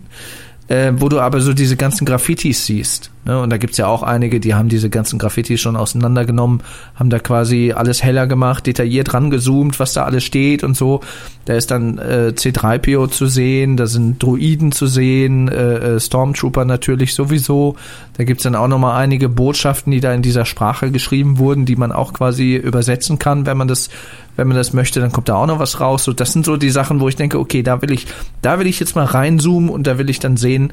[0.68, 3.10] äh, wo du aber so diese ganzen Graffitis siehst.
[3.24, 3.38] Ne?
[3.40, 6.62] Und da gibt's ja auch einige, die haben diese ganzen Graffitis schon auseinandergenommen,
[6.94, 11.00] haben da quasi alles heller gemacht, detailliert rangezoomt, was da alles steht und so.
[11.44, 16.64] Da ist dann äh, C3PO zu sehen, da sind Druiden zu sehen, äh, äh, Stormtrooper
[16.64, 17.76] natürlich sowieso.
[18.16, 21.76] Da gibt's dann auch nochmal einige Botschaften, die da in dieser Sprache geschrieben wurden, die
[21.76, 23.90] man auch quasi übersetzen kann, wenn man das
[24.36, 26.04] wenn man das möchte, dann kommt da auch noch was raus.
[26.04, 28.06] So, das sind so die Sachen, wo ich denke, okay, da will ich,
[28.40, 30.72] da will ich jetzt mal reinzoomen und da will ich dann sehen,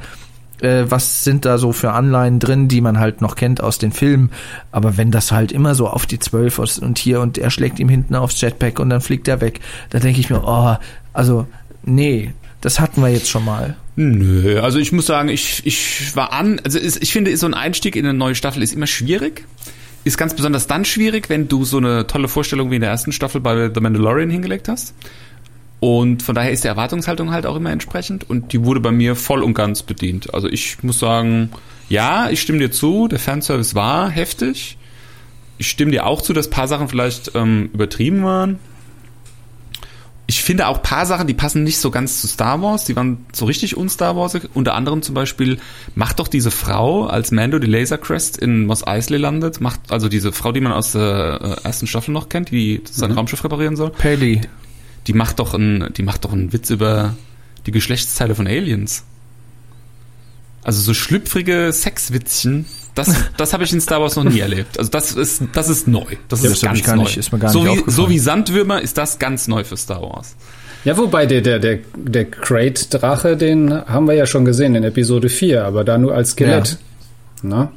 [0.61, 3.91] äh, was sind da so für Anleihen drin, die man halt noch kennt aus den
[3.91, 4.31] Filmen.
[4.71, 7.89] Aber wenn das halt immer so auf die Zwölf und hier und er schlägt ihm
[7.89, 10.75] hinten aufs Jetpack und dann fliegt er weg, da denke ich mir, oh,
[11.13, 11.47] also,
[11.83, 13.75] nee, das hatten wir jetzt schon mal.
[13.95, 17.95] Nö, also ich muss sagen, ich, ich war an, also ich finde, so ein Einstieg
[17.95, 19.45] in eine neue Staffel ist immer schwierig.
[20.03, 23.11] Ist ganz besonders dann schwierig, wenn du so eine tolle Vorstellung wie in der ersten
[23.11, 24.93] Staffel bei The Mandalorian hingelegt hast.
[25.79, 29.15] Und von daher ist die Erwartungshaltung halt auch immer entsprechend und die wurde bei mir
[29.15, 30.33] voll und ganz bedient.
[30.33, 31.51] Also ich muss sagen,
[31.87, 34.77] ja, ich stimme dir zu, der Fanservice war heftig.
[35.57, 38.59] Ich stimme dir auch zu, dass paar Sachen vielleicht ähm, übertrieben waren
[40.29, 43.25] ich finde auch paar Sachen, die passen nicht so ganz zu Star Wars, die waren
[43.33, 44.37] so richtig un-Star Wars.
[44.53, 45.57] Unter anderem zum Beispiel,
[45.95, 50.07] macht doch diese Frau, als Mando die Laser Crest in Mos Eisley landet, macht also
[50.07, 53.17] diese Frau, die man aus der äh, ersten Staffel noch kennt, die sein mhm.
[53.17, 53.89] Raumschiff reparieren soll.
[53.89, 54.41] Paley.
[55.07, 57.15] Die macht doch ein, die macht doch einen Witz über
[57.65, 59.05] die Geschlechtsteile von Aliens.
[60.61, 64.77] Also so schlüpfrige Sexwitzchen, das, das habe ich in Star Wars noch nie erlebt.
[64.77, 66.05] Also das ist, das ist neu.
[66.27, 67.03] Das ja, ist das ganz neu.
[67.03, 69.77] Nicht, ist mir gar so, nicht wie, so wie Sandwürmer ist das ganz neu für
[69.77, 70.35] Star Wars.
[70.85, 75.29] Ja, wobei der, der, der, der Crate-Drache, den haben wir ja schon gesehen in Episode
[75.29, 76.77] 4, aber da nur als Skelett.
[77.43, 77.71] Ja.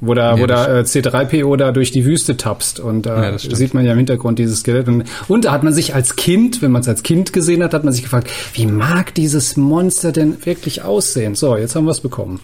[0.00, 3.32] Wo da, ja, wo da äh, C3PO da durch die Wüste tapst und da äh,
[3.32, 4.86] ja, sieht man ja im Hintergrund dieses Skelett.
[4.86, 7.74] Und, und da hat man sich als Kind, wenn man es als Kind gesehen hat,
[7.74, 11.34] hat man sich gefragt, wie mag dieses Monster denn wirklich aussehen?
[11.34, 12.40] So, jetzt haben wir es bekommen.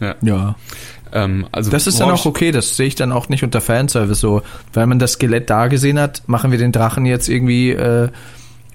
[0.00, 0.16] Ja.
[0.22, 0.56] ja.
[1.14, 4.20] Ähm, also das ist dann auch okay, das sehe ich dann auch nicht unter Fanservice
[4.20, 4.42] so.
[4.72, 8.08] Weil man das Skelett da gesehen hat, machen wir den Drachen jetzt irgendwie äh,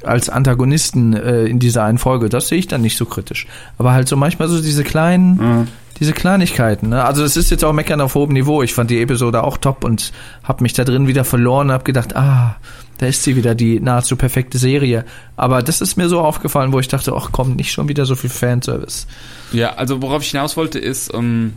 [0.04, 2.30] als Antagonisten äh, in dieser einen Folge.
[2.30, 3.46] Das sehe ich dann nicht so kritisch.
[3.78, 5.68] Aber halt so manchmal so diese kleinen, mhm.
[6.00, 6.90] diese Kleinigkeiten.
[6.90, 7.04] Ne?
[7.04, 8.64] Also das ist jetzt auch Meckern auf hohem Niveau.
[8.64, 11.84] Ich fand die Episode auch top und habe mich da drin wieder verloren und habe
[11.84, 12.56] gedacht, ah,
[13.00, 15.06] da ist sie wieder, die nahezu perfekte Serie.
[15.36, 18.16] Aber das ist mir so aufgefallen, wo ich dachte, ach komm, nicht schon wieder so
[18.16, 19.08] viel Fanservice.
[19.52, 21.54] Ja, also worauf ich hinaus wollte ist, ähm,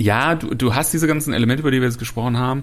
[0.00, 2.62] ja, du, du hast diese ganzen Elemente, über die wir jetzt gesprochen haben.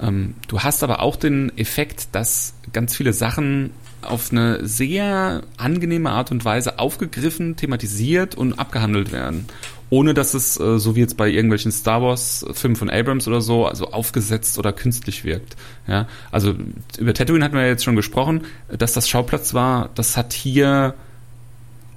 [0.00, 3.70] Ähm, du hast aber auch den Effekt, dass ganz viele Sachen
[4.02, 9.46] auf eine sehr angenehme Art und Weise aufgegriffen, thematisiert und abgehandelt werden.
[9.90, 13.66] Ohne dass es, äh, so wie jetzt bei irgendwelchen Star Wars-Filmen von Abrams oder so,
[13.66, 15.56] also aufgesetzt oder künstlich wirkt.
[15.88, 16.54] Ja, also
[16.98, 20.94] über Tatooine hatten wir jetzt schon gesprochen, dass das Schauplatz war, das hat hier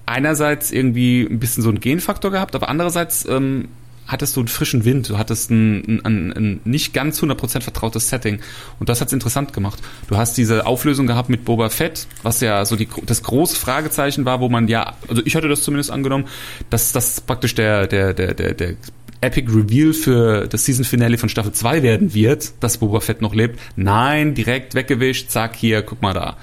[0.08, 3.67] einerseits irgendwie ein bisschen so einen Genfaktor gehabt, aber andererseits ähm,
[4.10, 8.39] hattest du einen frischen Wind, du hattest ein, ein, ein nicht ganz 100% vertrautes Setting.
[8.80, 9.80] Und das hat's interessant gemacht.
[10.08, 14.26] Du hast diese Auflösung gehabt mit Boba Fett, was ja so die, das große Fragezeichen
[14.26, 16.26] war, wo man ja, also ich hatte das zumindest angenommen,
[16.72, 18.76] dass das praktisch der, der, der, der, der
[19.22, 23.36] Epic Reveal für das Season Finale von Staffel 2 werden wird, dass Boba Fett noch
[23.36, 23.60] lebt.
[23.76, 26.38] Nein, direkt weggewischt, zack, hier, guck mal da.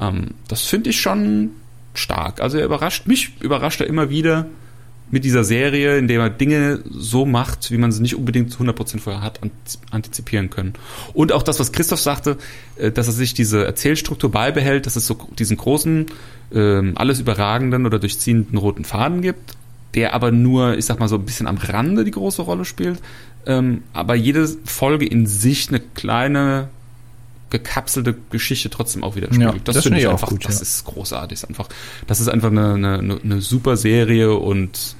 [0.00, 1.50] Ähm, das finde ich schon
[1.94, 2.40] stark.
[2.40, 4.46] Also er überrascht mich, überrascht er immer wieder
[5.12, 8.62] mit dieser Serie, in der er Dinge so macht, wie man sie nicht unbedingt zu
[8.62, 9.38] 100% vorher hat
[9.90, 10.72] antizipieren können.
[11.12, 12.38] Und auch das, was Christoph sagte,
[12.76, 16.06] äh, dass er sich diese Erzählstruktur beibehält, dass es so diesen großen,
[16.54, 19.54] ähm, alles überragenden oder durchziehenden roten Faden gibt,
[19.94, 22.98] der aber nur, ich sag mal so ein bisschen am Rande die große Rolle spielt,
[23.44, 26.70] ähm, aber jede Folge in sich eine kleine
[27.50, 29.52] gekapselte Geschichte trotzdem auch wieder spiegelt.
[29.52, 30.62] Ja, das, das finde ich einfach, gut, das ja.
[30.62, 31.46] ist großartig.
[31.46, 31.68] Einfach,
[32.06, 34.96] das ist einfach eine, eine, eine super Serie und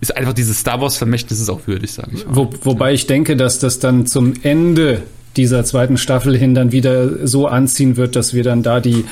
[0.00, 2.24] ist einfach dieses Star Wars Vermächtnis ist auch würdig, sage ich.
[2.28, 5.02] Wo, wobei ich denke, dass das dann zum Ende
[5.36, 9.04] dieser zweiten Staffel hin dann wieder so anziehen wird, dass wir dann da die,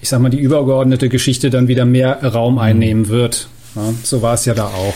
[0.00, 2.60] ich sag mal, die übergeordnete Geschichte dann wieder mehr Raum mhm.
[2.60, 3.48] einnehmen wird.
[3.74, 4.94] Ja, so war es ja da auch.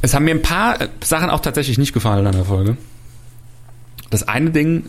[0.00, 2.76] Es haben mir ein paar Sachen auch tatsächlich nicht gefallen an der Folge.
[4.10, 4.84] Das eine Ding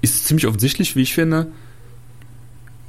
[0.00, 1.48] ist ziemlich offensichtlich, wie ich finde.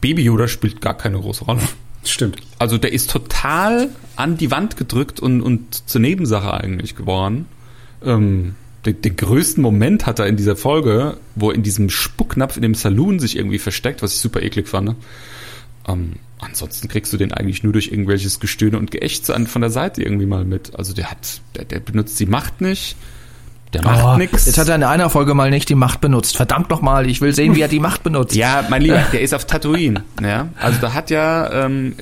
[0.01, 1.61] Baby Yoda spielt gar keine große Rolle.
[2.03, 2.37] Stimmt.
[2.57, 7.45] Also der ist total an die Wand gedrückt und, und zur Nebensache eigentlich geworden.
[8.03, 12.55] Ähm, den, den größten Moment hat er in dieser Folge, wo er in diesem Spucknapf
[12.55, 14.95] in dem Saloon sich irgendwie versteckt, was ich super eklig fand.
[15.87, 20.01] Ähm, ansonsten kriegst du den eigentlich nur durch irgendwelches Gestöhne und Geächze von der Seite
[20.01, 20.75] irgendwie mal mit.
[20.75, 22.95] Also der hat, der, der benutzt die Macht nicht.
[23.73, 24.45] Der macht Oh, nix.
[24.47, 26.35] Jetzt hat er in einer Folge mal nicht die Macht benutzt.
[26.35, 28.35] Verdammt noch mal, ich will sehen, wie er die Macht benutzt.
[28.35, 30.03] Ja, mein Lieber, der ist auf Tatooine.
[30.21, 30.47] Ja?
[30.59, 31.95] Also da hat ja ähm,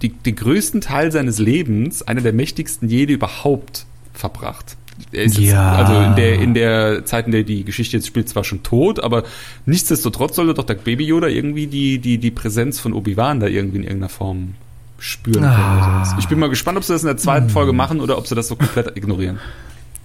[0.00, 4.76] die, den größten Teil seines Lebens einer der mächtigsten Jedi überhaupt verbracht.
[5.12, 5.78] Er ist Ja.
[5.80, 8.62] jetzt, also in der, in der Zeit, in der die Geschichte jetzt spielt, zwar schon
[8.62, 9.24] tot, aber
[9.66, 13.78] nichtsdestotrotz sollte doch der Baby Yoda irgendwie die, die, die Präsenz von Obi-Wan da irgendwie
[13.78, 14.54] in irgendeiner Form
[14.98, 15.52] spüren können.
[15.52, 15.76] Ah.
[15.96, 16.14] oder sowas.
[16.20, 18.34] Ich bin mal gespannt, ob sie das in der zweiten Folge machen oder ob sie
[18.36, 19.38] das so komplett ignorieren.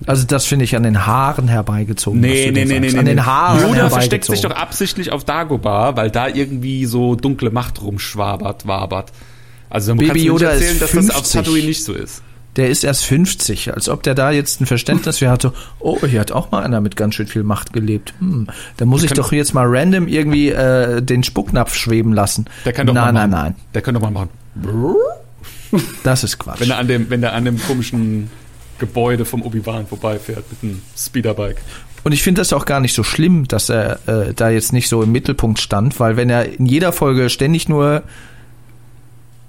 [0.06, 2.22] Also das finde ich an den Haaren herbeigezogen.
[2.22, 2.98] Nee, du nee, nee, nee.
[2.98, 3.26] An den.
[3.26, 8.66] Haaren Yoda versteckt sich doch absichtlich auf Dagobah, weil da irgendwie so dunkle Macht rumschwabert,
[8.66, 9.12] wabert.
[9.70, 11.32] Also man Baby kann mir nicht erzählen, dass das auf 50.
[11.34, 12.22] Tatooine nicht so ist.
[12.56, 16.20] Der ist erst 50, als ob der da jetzt ein Verständnis für hatte, oh, hier
[16.20, 18.14] hat auch mal einer mit ganz schön viel Macht gelebt.
[18.20, 22.46] Hm, da muss ich kann- doch jetzt mal random irgendwie äh, den Spucknapf schweben lassen.
[22.66, 23.44] Der kann doch nein, mal nein, machen.
[23.44, 23.56] nein.
[23.76, 24.30] Der kann doch mal machen.
[26.04, 26.60] Das ist Quatsch.
[26.62, 28.30] Wenn er an dem, wenn er an dem komischen
[28.80, 31.62] Gebäude vom Obi-Wan vorbeifährt mit einem Speederbike.
[32.04, 34.88] Und ich finde das auch gar nicht so schlimm, dass er äh, da jetzt nicht
[34.88, 38.04] so im Mittelpunkt stand, weil wenn er in jeder Folge ständig nur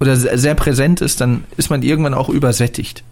[0.00, 3.04] oder se- sehr präsent ist, dann ist man irgendwann auch übersättigt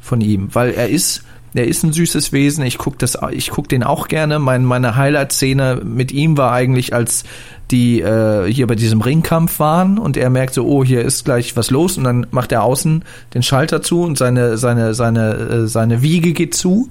[0.00, 1.22] von ihm, weil er ist
[1.54, 2.64] er ist ein süßes Wesen.
[2.64, 4.38] Ich guck das, ich guck den auch gerne.
[4.38, 7.24] Mein, meine Highlight-Szene mit ihm war eigentlich, als
[7.70, 11.56] die äh, hier bei diesem Ringkampf waren und er merkt so, oh, hier ist gleich
[11.56, 15.66] was los und dann macht er außen den Schalter zu und seine seine seine äh,
[15.66, 16.90] seine Wiege geht zu.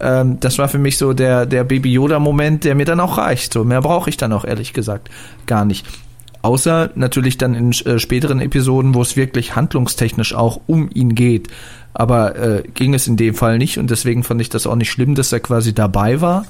[0.00, 3.18] Ähm, das war für mich so der der Baby Yoda Moment, der mir dann auch
[3.18, 3.52] reicht.
[3.52, 5.08] So mehr brauche ich dann auch ehrlich gesagt
[5.46, 5.86] gar nicht.
[6.44, 11.48] Außer natürlich dann in äh, späteren Episoden, wo es wirklich handlungstechnisch auch um ihn geht.
[11.94, 14.90] Aber äh, ging es in dem Fall nicht und deswegen fand ich das auch nicht
[14.90, 16.44] schlimm, dass er quasi dabei war,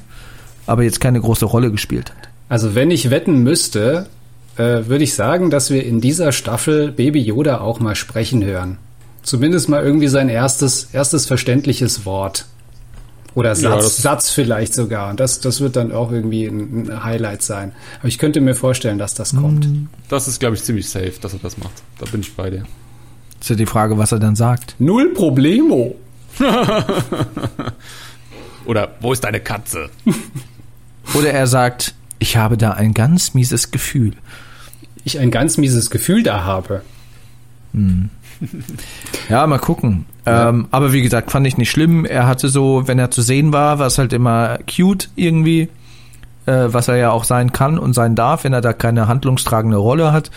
[0.66, 2.28] aber jetzt keine große Rolle gespielt hat.
[2.48, 4.06] Also wenn ich wetten müsste,
[4.56, 8.78] äh, würde ich sagen, dass wir in dieser Staffel Baby Yoda auch mal sprechen hören.
[9.22, 12.46] Zumindest mal irgendwie sein erstes, erstes verständliches Wort.
[13.34, 15.10] Oder Satz, das- Satz vielleicht sogar.
[15.10, 17.72] Und das, das wird dann auch irgendwie ein, ein Highlight sein.
[17.98, 19.66] Aber ich könnte mir vorstellen, dass das kommt.
[20.08, 21.82] Das ist, glaube ich, ziemlich safe, dass er das macht.
[21.98, 22.64] Da bin ich bei dir.
[23.40, 24.76] Ist ja die Frage, was er dann sagt.
[24.78, 25.96] Null Problemo.
[28.64, 29.90] Oder wo ist deine Katze?
[31.14, 34.14] Oder er sagt, ich habe da ein ganz mieses Gefühl.
[35.04, 36.82] Ich ein ganz mieses Gefühl da habe.
[39.28, 40.06] Ja, mal gucken.
[40.26, 42.04] Ähm, aber wie gesagt, fand ich nicht schlimm.
[42.04, 45.68] Er hatte so, wenn er zu sehen war, war es halt immer cute irgendwie,
[46.46, 49.76] äh, was er ja auch sein kann und sein darf, wenn er da keine handlungstragende
[49.76, 50.30] Rolle hat.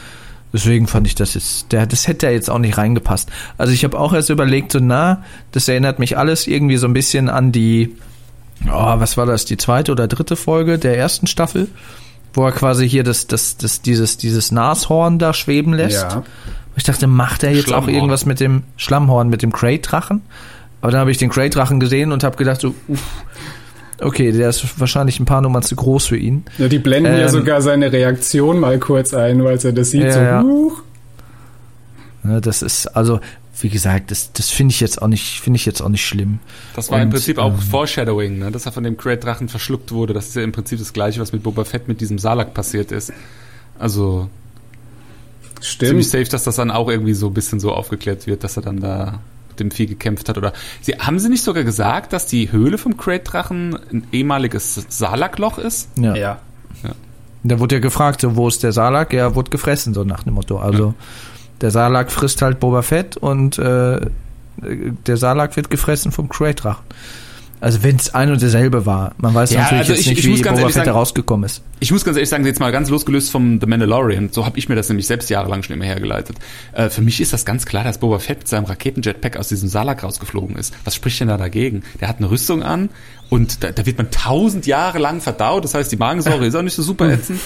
[0.53, 3.29] Deswegen fand ich das jetzt, der, das hätte ja jetzt auch nicht reingepasst.
[3.57, 6.93] Also ich habe auch erst überlegt, so na, das erinnert mich alles irgendwie so ein
[6.93, 7.95] bisschen an die,
[8.65, 11.67] oh, was war das, die zweite oder dritte Folge der ersten Staffel,
[12.33, 16.03] wo er quasi hier das, das, das, dieses, dieses Nashorn da schweben lässt.
[16.03, 16.23] Ja.
[16.77, 20.21] Ich dachte, macht er jetzt auch irgendwas mit dem Schlammhorn, mit dem Crate-Drachen?
[20.79, 23.03] Aber dann habe ich den Crate-Drachen gesehen und habe gedacht, so, uff,
[23.99, 26.45] okay, der ist wahrscheinlich ein paar Nummern zu groß für ihn.
[26.59, 30.03] Ja, die blenden ja Ähm, sogar seine Reaktion mal kurz ein, weil er das sieht.
[30.03, 30.43] Ja, so, ja.
[30.43, 30.83] huch.
[32.23, 33.19] Ne, Das ist, also,
[33.59, 36.39] wie gesagt, das, das finde ich jetzt auch nicht, finde ich jetzt auch nicht schlimm.
[36.75, 38.51] Das war im Und, Prinzip auch ähm, Foreshadowing, ne?
[38.51, 40.13] dass er von dem Great-Drachen verschluckt wurde.
[40.13, 42.91] Das ist ja im Prinzip das gleiche, was mit Boba Fett mit diesem Salak passiert
[42.91, 43.11] ist.
[43.79, 44.29] Also
[45.61, 46.25] ziemlich Stimmt.
[46.25, 48.79] safe, dass das dann auch irgendwie so ein bisschen so aufgeklärt wird, dass er dann
[48.79, 50.37] da mit dem Vieh gekämpft hat.
[50.37, 55.57] Oder sie, haben sie nicht sogar gesagt, dass die Höhle vom Great-Drachen ein ehemaliges Salakloch
[55.57, 55.89] ist?
[55.97, 56.15] Ja.
[56.15, 56.39] Ja.
[57.43, 59.13] Da wurde ja gefragt, so, wo ist der Salak?
[59.13, 60.59] Er wurde gefressen, so nach dem Motto.
[60.59, 60.93] Also,
[61.61, 64.01] der Salak frisst halt Boba Fett und äh,
[64.57, 66.83] der Salak wird gefressen vom Crate-Drachen.
[67.59, 69.15] Also, wenn es ein und derselbe war.
[69.17, 70.97] Man weiß Ja, natürlich also jetzt ich- nicht, ich wie ganz Boba Fett da sagen-
[70.97, 71.63] rausgekommen ist.
[71.79, 74.69] Ich muss ganz ehrlich sagen, jetzt mal ganz losgelöst vom The Mandalorian, so habe ich
[74.69, 76.37] mir das nämlich selbst jahrelang schon immer hergeleitet.
[76.73, 79.69] Äh, für mich ist das ganz klar, dass Boba Fett mit seinem Raketenjetpack aus diesem
[79.69, 80.73] Salak rausgeflogen ist.
[80.85, 81.81] Was spricht denn da dagegen?
[81.99, 82.89] Der hat eine Rüstung an
[83.29, 86.61] und da, da wird man tausend Jahre lang verdaut, das heißt, die Magensäure ist auch
[86.61, 87.39] nicht so super ätzend.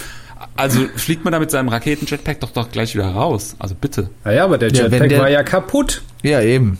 [0.57, 3.55] Also fliegt man da mit seinem Raketenjetpack doch doch gleich wieder raus.
[3.59, 4.09] Also bitte.
[4.25, 6.01] Naja, aber der Ja, Jetpack der- war ja kaputt.
[6.23, 6.77] Ja, eben.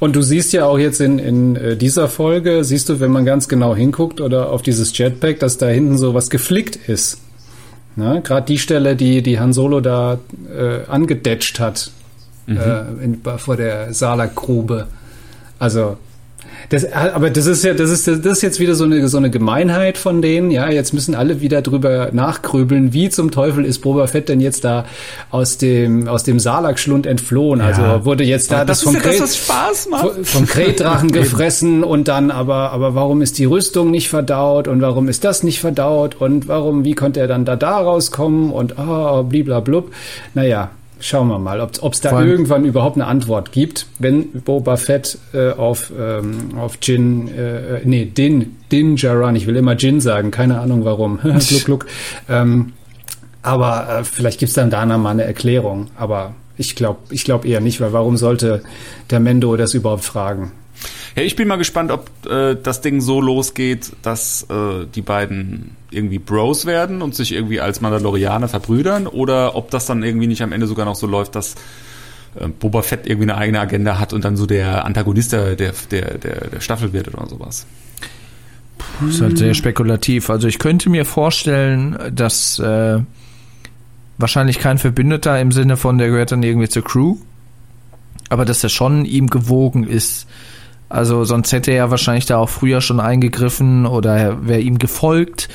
[0.00, 3.24] Und du siehst ja auch jetzt in, in äh, dieser Folge, siehst du, wenn man
[3.24, 7.18] ganz genau hinguckt oder auf dieses Jetpack, dass da hinten so was geflickt ist.
[7.96, 8.20] Ne?
[8.24, 10.18] Gerade die Stelle, die, die Han Solo da
[10.52, 11.90] äh, angedetscht hat
[12.48, 14.88] äh, in, vor der Salak-Grube.
[15.58, 15.96] Also,
[16.68, 19.30] das, aber das ist ja, das ist, das ist jetzt wieder so eine, so eine
[19.30, 20.50] Gemeinheit von denen.
[20.50, 24.64] Ja, jetzt müssen alle wieder drüber nachgrübeln, wie zum Teufel ist Boba Fett denn jetzt
[24.64, 24.84] da
[25.30, 27.60] aus dem, aus dem Salak-Schlund entflohen?
[27.60, 32.70] Also wurde jetzt da das, vom Kret- Spaß vom- vom Kretdrachen gefressen und dann aber,
[32.72, 36.84] aber warum ist die Rüstung nicht verdaut und warum ist das nicht verdaut und warum,
[36.84, 39.92] wie konnte er dann da da rauskommen und ah, bliblablub.
[40.34, 40.70] Naja,
[41.04, 45.18] Schauen wir mal, ob es da Vor irgendwann überhaupt eine Antwort gibt, wenn Boba Fett
[45.34, 50.30] äh, auf, ähm, auf Jin, äh, nee, Din, Din Djaran, ich will immer Jin sagen,
[50.30, 51.86] keine Ahnung warum, gluck, gluck.
[52.26, 52.72] Ähm,
[53.42, 57.60] aber äh, vielleicht gibt's dann da mal eine Erklärung, aber ich glaube ich glaub eher
[57.60, 58.62] nicht, weil warum sollte
[59.10, 60.52] der Mendo das überhaupt fragen?
[61.16, 65.76] Ja, ich bin mal gespannt, ob äh, das Ding so losgeht, dass äh, die beiden
[65.90, 70.42] irgendwie Bros werden und sich irgendwie als Mandalorianer verbrüdern oder ob das dann irgendwie nicht
[70.42, 71.54] am Ende sogar noch so läuft, dass
[72.34, 75.72] äh, Boba Fett irgendwie eine eigene Agenda hat und dann so der Antagonist der, der,
[75.90, 77.66] der, der, Staffel wird oder sowas.
[79.08, 80.30] Ist halt sehr spekulativ.
[80.30, 83.00] Also ich könnte mir vorstellen, dass äh,
[84.18, 87.16] wahrscheinlich kein Verbündeter im Sinne von, der gehört dann irgendwie zur Crew,
[88.28, 90.26] aber dass er schon ihm gewogen ist.
[90.94, 95.48] Also sonst hätte er wahrscheinlich da auch früher schon eingegriffen oder er wäre ihm gefolgt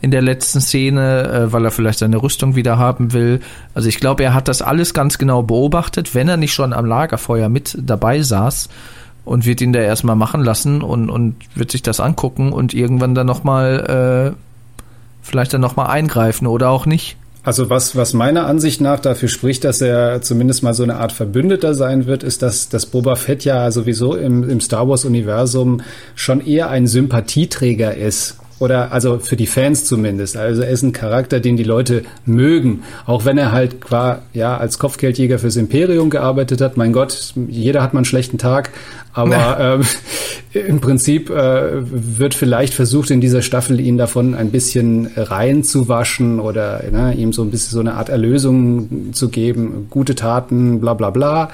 [0.00, 3.40] in der letzten Szene, äh, weil er vielleicht seine Rüstung wieder haben will.
[3.74, 6.86] Also ich glaube, er hat das alles ganz genau beobachtet, wenn er nicht schon am
[6.86, 8.68] Lagerfeuer mit dabei saß
[9.24, 13.16] und wird ihn da erstmal machen lassen und, und wird sich das angucken und irgendwann
[13.16, 14.82] dann nochmal, äh,
[15.22, 17.16] vielleicht dann nochmal eingreifen oder auch nicht.
[17.44, 21.12] Also was, was meiner Ansicht nach dafür spricht, dass er zumindest mal so eine Art
[21.12, 25.82] Verbündeter sein wird, ist, dass, dass Boba Fett ja sowieso im, im Star Wars-Universum
[26.14, 28.38] schon eher ein Sympathieträger ist.
[28.64, 30.38] Oder also für die Fans zumindest.
[30.38, 32.82] Also er ist ein Charakter, den die Leute mögen.
[33.04, 36.78] Auch wenn er halt qua, ja, als Kopfgeldjäger fürs Imperium gearbeitet hat.
[36.78, 38.70] Mein Gott, jeder hat mal einen schlechten Tag.
[39.14, 39.86] Aber ähm,
[40.66, 46.82] im Prinzip äh, wird vielleicht versucht, in dieser Staffel ihn davon ein bisschen reinzuwaschen oder
[46.90, 49.86] ne, ihm so ein bisschen so eine Art Erlösung zu geben.
[49.88, 51.50] Gute Taten, bla bla bla.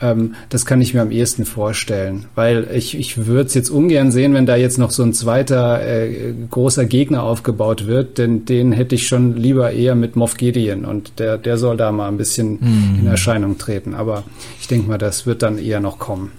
[0.00, 2.24] Ähm, das kann ich mir am ehesten vorstellen.
[2.34, 5.82] Weil ich, ich würde es jetzt ungern sehen, wenn da jetzt noch so ein zweiter
[5.82, 10.84] äh, großer Gegner aufgebaut wird, denn den hätte ich schon lieber eher mit Moff Gideon
[10.84, 13.94] und der, der soll da mal ein bisschen in Erscheinung treten.
[13.94, 14.22] Aber
[14.60, 16.30] ich denke mal, das wird dann eher noch kommen.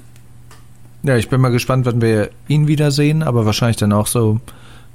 [1.03, 4.39] Ja, ich bin mal gespannt, wann wir ihn wiedersehen, aber wahrscheinlich dann auch so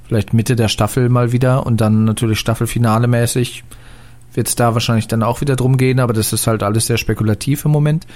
[0.07, 3.63] vielleicht Mitte der Staffel mal wieder und dann natürlich Staffelfinale mäßig
[4.33, 6.97] wird es da wahrscheinlich dann auch wieder drum gehen, aber das ist halt alles sehr
[6.97, 8.07] spekulativ im Moment.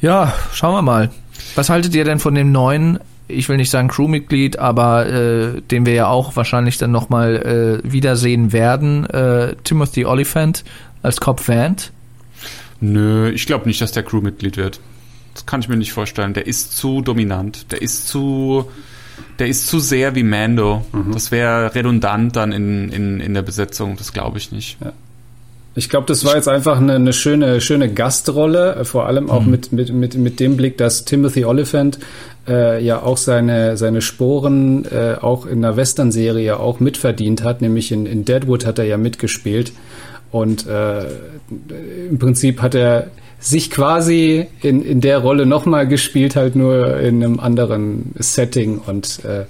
[0.00, 1.10] Ja, schauen wir mal.
[1.54, 5.86] Was haltet ihr denn von dem neuen, ich will nicht sagen Crewmitglied, aber äh, den
[5.86, 10.64] wir ja auch wahrscheinlich dann nochmal äh, wiedersehen werden, äh, Timothy Oliphant
[11.02, 11.92] als Cop Vant?
[12.80, 14.80] Nö, ich glaube nicht, dass der Crewmitglied wird.
[15.34, 16.34] Das kann ich mir nicht vorstellen.
[16.34, 17.70] Der ist zu dominant.
[17.70, 18.70] Der ist zu,
[19.38, 20.84] der ist zu sehr wie Mando.
[21.12, 23.96] Das wäre redundant dann in, in, in der Besetzung.
[23.96, 24.78] Das glaube ich nicht.
[25.78, 29.46] Ich glaube, das war jetzt einfach eine, eine schöne, schöne Gastrolle, äh, vor allem auch
[29.46, 32.00] mit, mit, mit, mit dem Blick, dass Timothy Oliphant
[32.48, 37.92] äh, ja auch seine, seine Sporen äh, auch in der Western-Serie auch mitverdient hat, nämlich
[37.92, 39.72] in, in Deadwood hat er ja mitgespielt.
[40.32, 41.04] Und äh,
[42.10, 43.06] im Prinzip hat er
[43.38, 49.24] sich quasi in, in der Rolle nochmal gespielt, halt nur in einem anderen Setting und
[49.24, 49.44] äh,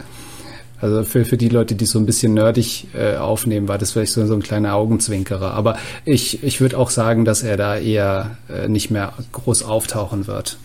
[0.81, 4.12] also für, für die Leute, die so ein bisschen nerdig äh, aufnehmen, war das vielleicht
[4.12, 5.53] so, so ein kleiner Augenzwinkerer.
[5.53, 10.27] Aber ich, ich würde auch sagen, dass er da eher äh, nicht mehr groß auftauchen
[10.27, 10.59] wird.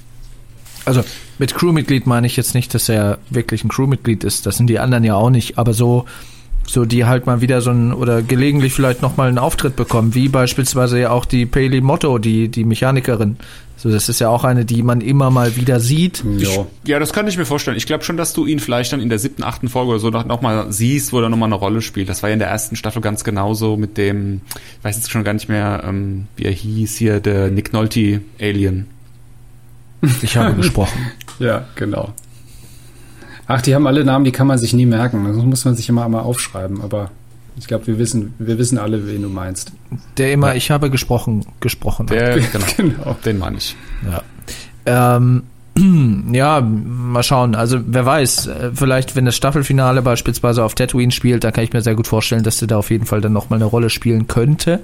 [0.85, 1.03] Also
[1.39, 4.45] mit Crewmitglied meine ich jetzt nicht, dass er wirklich ein Crewmitglied ist.
[4.45, 5.57] Das sind die anderen ja auch nicht.
[5.57, 6.05] Aber so,
[6.67, 10.13] so die halt mal wieder so ein oder gelegentlich vielleicht noch mal einen Auftritt bekommen,
[10.13, 13.37] wie beispielsweise ja auch die Paley Motto, die die Mechanikerin.
[13.83, 16.23] So, das ist ja auch eine, die man immer mal wieder sieht.
[16.37, 16.67] Jo.
[16.87, 17.75] Ja, das kann ich mir vorstellen.
[17.75, 20.09] Ich glaube schon, dass du ihn vielleicht dann in der siebten, achten Folge oder so
[20.09, 22.07] noch, noch mal siehst, wo er noch mal eine Rolle spielt.
[22.07, 24.39] Das war ja in der ersten Staffel ganz genauso mit dem,
[24.77, 28.21] ich weiß jetzt schon gar nicht mehr, ähm, wie er hieß hier, der Nick Nolte
[28.39, 28.87] Alien.
[30.21, 31.11] Ich habe gesprochen.
[31.39, 32.13] Ja, genau.
[33.47, 35.25] Ach, die haben alle Namen, die kann man sich nie merken.
[35.25, 36.79] Das muss man sich immer mal aufschreiben.
[36.81, 37.09] Aber
[37.57, 39.71] ich glaube, wir wissen, wir wissen alle, wen du meinst.
[40.17, 42.15] Der immer, ich habe gesprochen, gesprochen hat.
[42.15, 43.17] Der, genau, Genau.
[43.25, 43.75] den meine ich.
[44.05, 45.15] Ja.
[45.17, 45.43] Ähm,
[46.33, 47.55] ja, mal schauen.
[47.55, 51.73] Also wer weiß, äh, vielleicht wenn das Staffelfinale beispielsweise auf Tatooine spielt, da kann ich
[51.73, 54.27] mir sehr gut vorstellen, dass der da auf jeden Fall dann nochmal eine Rolle spielen
[54.27, 54.79] könnte.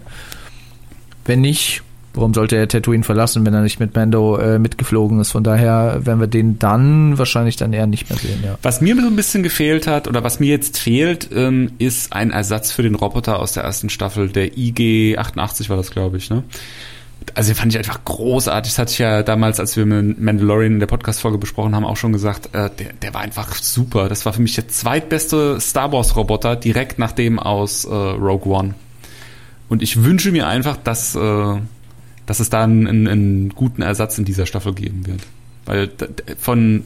[1.26, 5.32] Wenn nicht, warum sollte er Tatooine verlassen, wenn er nicht mit Mando äh, mitgeflogen ist?
[5.32, 8.58] Von daher werden wir den dann wahrscheinlich dann eher nicht mehr sehen, ja.
[8.62, 12.32] Was mir so ein bisschen gefehlt hat, oder was mir jetzt fehlt, ähm, ist ein
[12.32, 16.44] Ersatz für den Roboter aus der ersten Staffel, der IG-88 war das, glaube ich, ne?
[17.36, 18.72] Also den fand ich einfach großartig.
[18.72, 21.98] Das hatte ich ja damals, als wir mit Mandalorian in der Podcast-Folge besprochen haben, auch
[21.98, 24.10] schon gesagt, äh, der, der war einfach super.
[24.10, 28.74] Das war für mich der zweitbeste Star Wars-Roboter, direkt nach dem aus äh, Rogue One.
[29.68, 31.58] Und ich wünsche mir einfach, dass, äh,
[32.30, 35.22] dass es da einen, einen, einen guten Ersatz in dieser Staffel geben wird.
[35.66, 35.90] Weil
[36.38, 36.84] von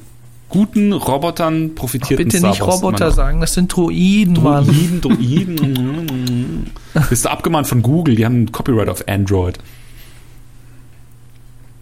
[0.47, 4.65] guten Robotern profitiert ein Bitte Star nicht Wars Roboter sagen, das sind Droiden, Mann.
[5.01, 6.71] Droiden, Droiden.
[7.10, 8.15] Bist du abgemahnt von Google?
[8.15, 9.60] Die haben ein Copyright auf Android.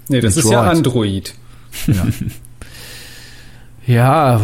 [0.08, 0.78] Nee, das Mit ist ja Droid.
[0.78, 1.36] Android.
[3.86, 4.38] Ja.
[4.40, 4.42] ja,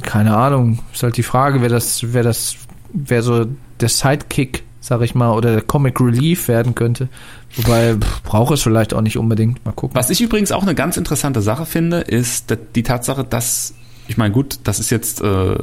[0.00, 0.78] keine Ahnung.
[0.94, 2.56] Ist halt die Frage, wer das, wer das,
[2.94, 3.44] wer so
[3.78, 7.08] der Sidekick, sag ich mal, oder der Comic Relief werden könnte.
[7.56, 9.64] Wobei, pff, braucht es vielleicht auch nicht unbedingt.
[9.64, 9.94] Mal gucken.
[9.94, 13.74] Was ich übrigens auch eine ganz interessante Sache finde, ist die Tatsache, dass,
[14.08, 15.56] ich meine, gut, das ist jetzt äh,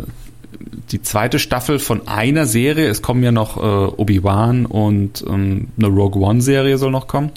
[0.91, 2.87] die zweite Staffel von einer Serie.
[2.87, 7.31] Es kommen ja noch äh, Obi-Wan und ähm, eine Rogue One-Serie soll noch kommen.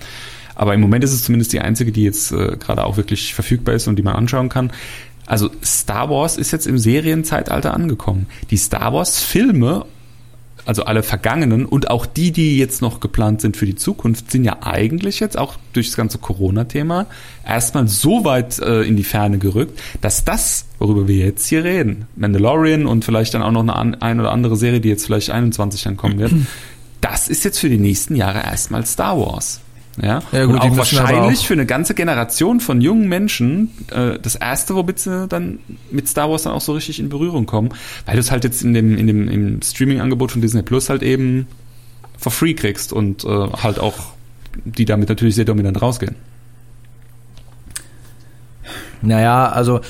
[0.54, 3.74] Aber im Moment ist es zumindest die einzige, die jetzt äh, gerade auch wirklich verfügbar
[3.74, 4.72] ist und die man anschauen kann.
[5.24, 8.26] Also Star Wars ist jetzt im Serienzeitalter angekommen.
[8.50, 9.86] Die Star Wars-Filme
[10.68, 14.44] also alle vergangenen und auch die, die jetzt noch geplant sind für die Zukunft, sind
[14.44, 17.06] ja eigentlich jetzt auch durch das ganze Corona-Thema
[17.46, 22.04] erstmal so weit äh, in die Ferne gerückt, dass das, worüber wir jetzt hier reden,
[22.16, 25.84] Mandalorian und vielleicht dann auch noch eine ein oder andere Serie, die jetzt vielleicht 21
[25.84, 26.32] dann kommen wird,
[27.00, 29.62] das ist jetzt für die nächsten Jahre erstmal Star Wars.
[30.02, 34.18] Ja, Ja, gut, und auch wahrscheinlich auch- für eine ganze Generation von jungen Menschen äh,
[34.20, 35.58] das erste, womit sie dann
[35.90, 37.70] mit Star Wars dann auch so richtig in Berührung kommen,
[38.06, 41.02] weil du es halt jetzt in dem in dem im Streaming-Angebot von Disney Plus halt
[41.02, 41.46] eben
[42.16, 43.94] for free kriegst und äh, halt auch
[44.64, 46.14] die damit natürlich sehr dominant rausgehen.
[49.02, 49.80] Naja, also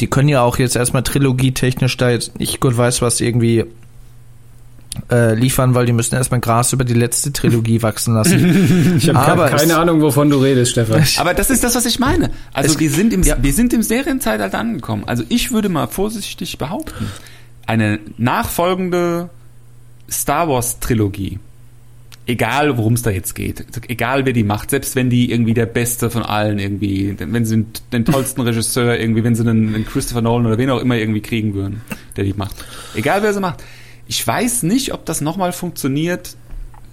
[0.00, 3.64] die können ja auch jetzt erstmal trilogietechnisch da jetzt nicht gut weiß was irgendwie
[5.10, 8.96] äh, liefern, weil die müssen erstmal Gras über die letzte Trilogie wachsen lassen.
[8.98, 11.02] Ich habe Aber keine es- Ahnung, wovon du redest, Stefan.
[11.18, 12.30] Aber das ist das, was ich meine.
[12.52, 13.36] Also wir sind im ja.
[13.40, 15.04] wir sind im Serienzeitalter angekommen.
[15.06, 17.06] Also ich würde mal vorsichtig behaupten,
[17.66, 19.28] eine nachfolgende
[20.10, 21.38] Star Wars Trilogie,
[22.26, 25.66] egal worum es da jetzt geht, egal wer die macht, selbst wenn die irgendwie der
[25.66, 29.86] Beste von allen irgendwie, wenn sie den, den tollsten Regisseur irgendwie, wenn sie einen, einen
[29.86, 31.80] Christopher Nolan oder wen auch immer irgendwie kriegen würden,
[32.16, 32.54] der die macht,
[32.94, 33.62] egal wer sie macht.
[34.06, 36.36] Ich weiß nicht, ob das nochmal funktioniert,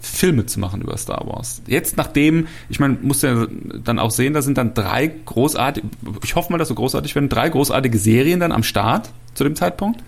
[0.04, 1.62] Filme zu machen über Star Wars.
[1.66, 3.48] Jetzt nachdem, ich meine, muss ja
[3.84, 5.88] dann auch sehen, da sind dann drei großartige,
[6.24, 9.56] ich hoffe mal, dass so großartig werden, drei großartige Serien dann am Start zu dem
[9.56, 10.04] Zeitpunkt,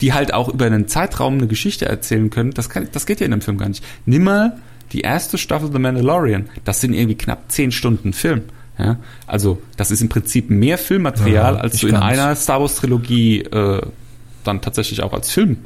[0.00, 2.52] die halt auch über einen Zeitraum eine Geschichte erzählen können.
[2.52, 3.84] Das, kann, das geht ja in einem Film gar nicht.
[4.06, 4.58] Nimm mal
[4.92, 6.48] die erste Staffel The Mandalorian.
[6.64, 8.42] Das sind irgendwie knapp zehn Stunden Film.
[8.78, 8.96] Ja?
[9.26, 13.42] Also das ist im Prinzip mehr Filmmaterial, Ja, als du in einer Star Wars Trilogie
[13.42, 13.82] äh,
[14.44, 15.58] dann tatsächlich auch als Film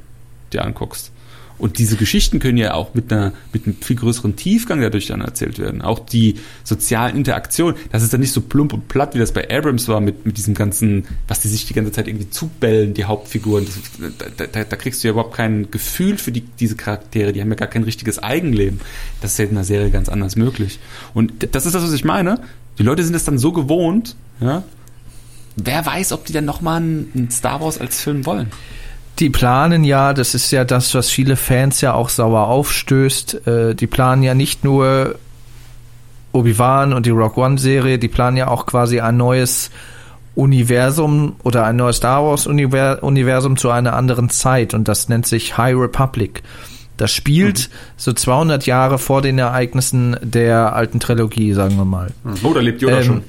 [0.52, 1.12] dir anguckst.
[1.60, 5.20] Und diese Geschichten können ja auch mit einer mit einem viel größeren Tiefgang dadurch dann
[5.20, 5.82] erzählt werden.
[5.82, 9.46] Auch die sozialen Interaktionen, das ist dann nicht so plump und platt, wie das bei
[9.50, 13.04] Abrams war, mit, mit diesem ganzen, was die sich die ganze Zeit irgendwie zubellen, die
[13.04, 13.66] Hauptfiguren.
[13.66, 17.42] Das, da, da, da kriegst du ja überhaupt kein Gefühl für die, diese Charaktere, die
[17.42, 18.80] haben ja gar kein richtiges Eigenleben.
[19.20, 20.78] Das ist ja in einer Serie ganz anders möglich.
[21.12, 22.40] Und das ist das, was ich meine.
[22.78, 24.62] Die Leute sind es dann so gewohnt, ja.
[25.56, 28.50] Wer weiß, ob die dann nochmal einen Star Wars als Film wollen.
[29.20, 33.46] Die planen ja, das ist ja das, was viele Fans ja auch sauer aufstößt.
[33.46, 35.16] Äh, die planen ja nicht nur
[36.32, 39.70] Obi-Wan und die Rock One-Serie, die planen ja auch quasi ein neues
[40.34, 45.76] Universum oder ein neues Star Wars-Universum zu einer anderen Zeit und das nennt sich High
[45.76, 46.42] Republic.
[46.96, 52.12] Das spielt so 200 Jahre vor den Ereignissen der alten Trilogie, sagen wir mal.
[52.42, 53.22] Oh, da lebt Yoda Ähm, schon.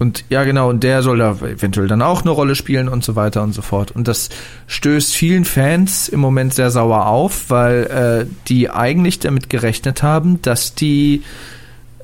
[0.00, 3.16] Und ja, genau, und der soll da eventuell dann auch eine Rolle spielen und so
[3.16, 3.90] weiter und so fort.
[3.90, 4.30] Und das
[4.66, 10.40] stößt vielen Fans im Moment sehr sauer auf, weil äh, die eigentlich damit gerechnet haben,
[10.40, 11.22] dass die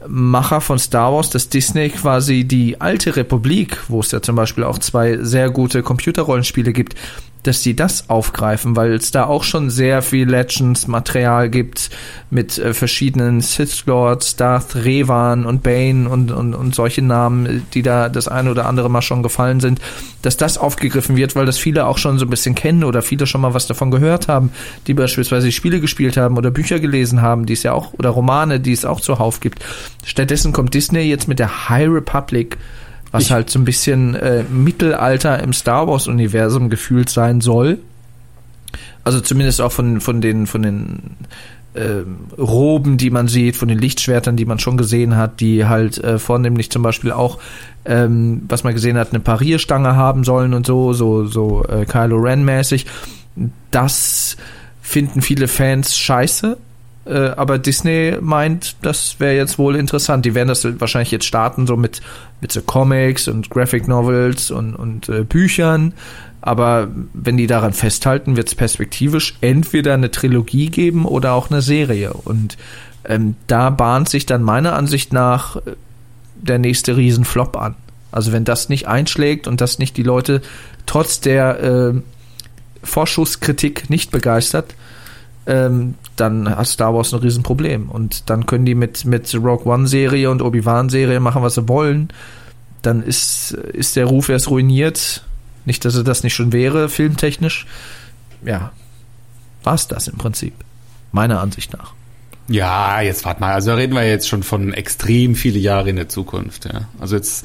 [0.06, 4.64] Macher von Star Wars, dass Disney quasi die alte Republik, wo es ja zum Beispiel
[4.64, 6.96] auch zwei sehr gute Computerrollenspiele gibt,
[7.46, 11.90] dass die das aufgreifen, weil es da auch schon sehr viel Legends-Material gibt
[12.30, 17.60] mit äh, verschiedenen Sith Lords, Darth Revan und Bane und, und, und solche Namen, äh,
[17.74, 19.80] die da das eine oder andere Mal schon gefallen sind,
[20.22, 23.26] dass das aufgegriffen wird, weil das viele auch schon so ein bisschen kennen oder viele
[23.26, 24.50] schon mal was davon gehört haben,
[24.86, 28.58] die beispielsweise Spiele gespielt haben oder Bücher gelesen haben, die es ja auch, oder Romane,
[28.58, 29.64] die es auch zuhauf gibt.
[30.04, 32.58] Stattdessen kommt Disney jetzt mit der High Republic,
[33.16, 37.78] was Ich- halt so ein bisschen äh, Mittelalter im Star Wars Universum gefühlt sein soll.
[39.04, 40.98] Also zumindest auch von, von den, von den
[41.76, 45.98] ähm, Roben, die man sieht, von den Lichtschwertern, die man schon gesehen hat, die halt
[45.98, 47.38] äh, vornehmlich zum Beispiel auch,
[47.84, 52.16] ähm, was man gesehen hat, eine Parierstange haben sollen und so, so, so äh, Kylo
[52.16, 52.86] Ren mäßig.
[53.70, 54.36] Das
[54.82, 56.56] finden viele Fans scheiße.
[57.06, 60.24] Äh, aber Disney meint, das wäre jetzt wohl interessant.
[60.24, 62.00] Die werden das wahrscheinlich jetzt starten, so mit,
[62.40, 65.94] mit so Comics und Graphic Novels und, und äh, Büchern.
[66.40, 71.62] Aber wenn die daran festhalten, wird es perspektivisch entweder eine Trilogie geben oder auch eine
[71.62, 72.12] Serie.
[72.12, 72.56] Und
[73.04, 75.72] ähm, da bahnt sich dann meiner Ansicht nach äh,
[76.36, 77.74] der nächste Riesenflop an.
[78.10, 80.42] Also wenn das nicht einschlägt und das nicht die Leute
[80.86, 81.94] trotz der äh,
[82.82, 84.74] Vorschusskritik nicht begeistert,
[85.46, 87.88] ähm, dann hat Star Wars ein Riesenproblem.
[87.90, 92.08] Und dann können die mit, mit Rogue One-Serie und Obi-Wan-Serie machen, was sie wollen.
[92.82, 95.22] Dann ist, ist der Ruf erst ruiniert.
[95.64, 97.66] Nicht, dass er das nicht schon wäre, filmtechnisch.
[98.44, 98.72] Ja,
[99.64, 100.54] war es das im Prinzip.
[101.12, 101.92] Meiner Ansicht nach.
[102.48, 103.52] Ja, jetzt warte mal.
[103.54, 106.66] Also da reden wir jetzt schon von extrem viele Jahre in der Zukunft.
[106.66, 106.82] Ja.
[107.00, 107.44] Also jetzt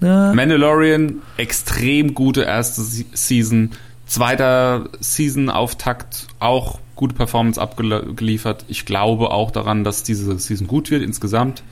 [0.00, 0.32] Ja.
[0.32, 3.72] Mandalorian, extrem gute erste Se- Season.
[4.06, 8.64] Zweiter Season-Auftakt, auch gute Performance abgeliefert.
[8.68, 11.62] Ich glaube auch daran, dass diese Season gut wird insgesamt.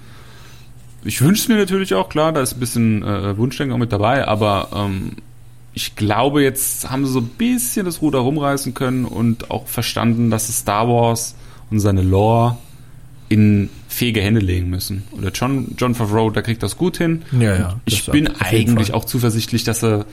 [1.04, 3.92] Ich wünsche es mir natürlich auch, klar, da ist ein bisschen äh, Wunschdenken auch mit
[3.92, 5.16] dabei, aber ähm,
[5.72, 10.30] ich glaube, jetzt haben sie so ein bisschen das Ruder rumreißen können und auch verstanden,
[10.30, 11.36] dass es Star Wars
[11.70, 12.58] und seine Lore
[13.28, 15.04] in fähige Hände legen müssen.
[15.12, 17.22] Oder John, John Favreau, der kriegt das gut hin.
[17.32, 20.04] Ja, ja, ich bin eigentlich auch zuversichtlich, dass er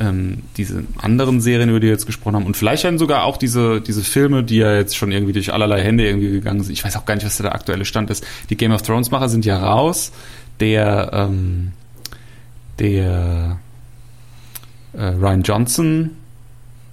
[0.00, 3.36] ähm, diese anderen Serien, über die wir jetzt gesprochen haben, und vielleicht dann sogar auch
[3.36, 6.72] diese, diese Filme, die ja jetzt schon irgendwie durch allerlei Hände irgendwie gegangen sind.
[6.72, 8.24] Ich weiß auch gar nicht, was da der aktuelle Stand ist.
[8.50, 10.12] Die Game of Thrones Macher sind ja raus.
[10.60, 11.72] Der, ähm,
[12.78, 13.58] der
[14.92, 16.10] äh, Ryan Johnson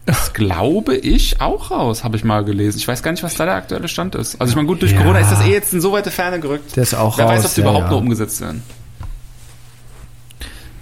[0.05, 2.77] ist, glaube ich, auch raus, habe ich mal gelesen.
[2.77, 4.39] Ich weiß gar nicht, was da der aktuelle Stand ist.
[4.41, 4.99] Also ich meine, gut, durch Ja.
[5.01, 6.75] Corona ist das eh jetzt in so weite Ferne gerückt.
[6.75, 7.37] Der ist auch Wer raus.
[7.37, 7.91] weiß, ob die ja, überhaupt ja.
[7.91, 8.63] noch umgesetzt werden.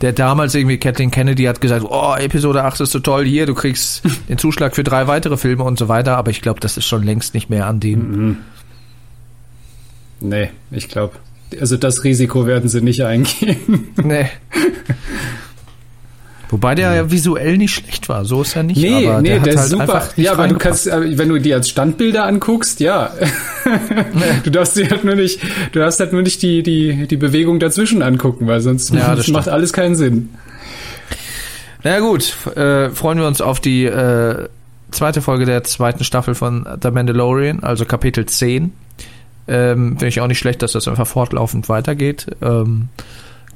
[0.04, 3.54] Der damals irgendwie, Kathleen Kennedy hat gesagt, oh, Episode 8 ist so toll, hier, du
[3.54, 6.86] kriegst den Zuschlag für drei weitere Filme und so weiter, aber ich glaube, das ist
[6.86, 8.12] schon längst nicht mehr an dem.
[8.12, 8.38] Mhm.
[10.20, 11.14] Nee, ich glaube,
[11.58, 13.94] also das Risiko werden sie nicht eingehen.
[13.96, 14.26] Nee.
[16.54, 18.80] Wobei der ja visuell nicht schlecht war, so ist er nicht.
[18.80, 20.04] Nee, aber nee, der, der, hat halt ist super.
[20.18, 23.10] Ja, aber du kannst, äh, wenn du die als Standbilder anguckst, ja.
[24.44, 25.40] du darfst dir halt nur nicht,
[25.72, 29.24] du darfst halt nur nicht die, die, die Bewegung dazwischen angucken, weil sonst Ja, macht
[29.24, 29.48] stimmt.
[29.48, 30.30] alles keinen Sinn.
[31.84, 34.48] Na gut, f- äh, freuen wir uns auf die äh,
[34.92, 38.72] zweite Folge der zweiten Staffel von The Mandalorian, also Kapitel 10.
[39.48, 42.28] Ähm, Finde ich auch nicht schlecht, dass das einfach fortlaufend weitergeht.
[42.44, 42.90] Ähm,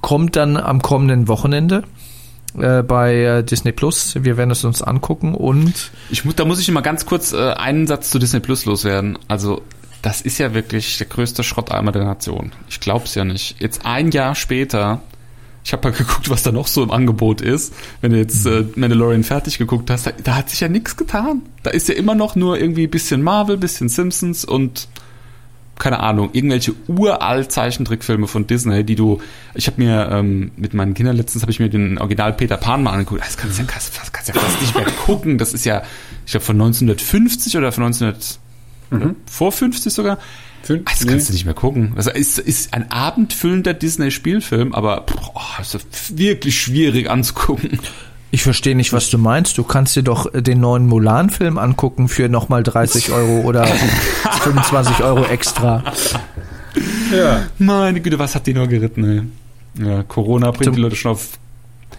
[0.02, 1.84] kommt dann am kommenden Wochenende
[2.58, 4.16] äh, bei äh, Disney Plus.
[4.22, 7.54] Wir werden es uns angucken und Ich muss, da muss ich immer ganz kurz äh,
[7.54, 9.18] einen Satz zu Disney Plus loswerden.
[9.28, 9.62] Also,
[10.02, 12.52] das ist ja wirklich der größte Schrotteimer der Nation.
[12.70, 13.60] Ich glaub's ja nicht.
[13.60, 15.02] Jetzt ein Jahr später,
[15.64, 17.74] ich habe mal geguckt, was da noch so im Angebot ist.
[18.02, 21.42] Wenn du jetzt äh, Mandalorian fertig geguckt hast, da, da hat sich ja nichts getan.
[21.64, 24.88] Da ist ja immer noch nur irgendwie bisschen Marvel, bisschen Simpsons und
[25.80, 29.22] keine Ahnung, irgendwelche uralt Zeichentrickfilme von Disney, die du,
[29.54, 32.84] ich habe mir ähm, mit meinen Kindern letztens habe ich mir den Original Peter Pan
[32.84, 33.22] mal angeguckt.
[33.22, 35.38] Das kannst du ja, kannst, kannst ja fast nicht mehr gucken.
[35.38, 35.84] Das ist ja,
[36.26, 38.40] ich glaube von 1950 oder von 1900
[38.92, 40.18] oder vor 50 sogar.
[40.66, 41.94] Fün- Das kannst du nicht mehr gucken.
[41.96, 47.80] Das ist, ist ein abendfüllender Disney-Spielfilm, aber boah, ist wirklich schwierig anzugucken.
[48.32, 49.58] Ich verstehe nicht, was du meinst.
[49.58, 53.66] Du kannst dir doch den neuen Mulan-Film angucken für nochmal 30 Euro oder
[54.42, 55.84] 25 Euro extra.
[57.16, 57.44] Ja.
[57.58, 59.32] Meine Güte, was hat die nur geritten,
[59.78, 59.86] ey.
[59.88, 61.38] Ja, Corona bringt Zum- die Leute schon auf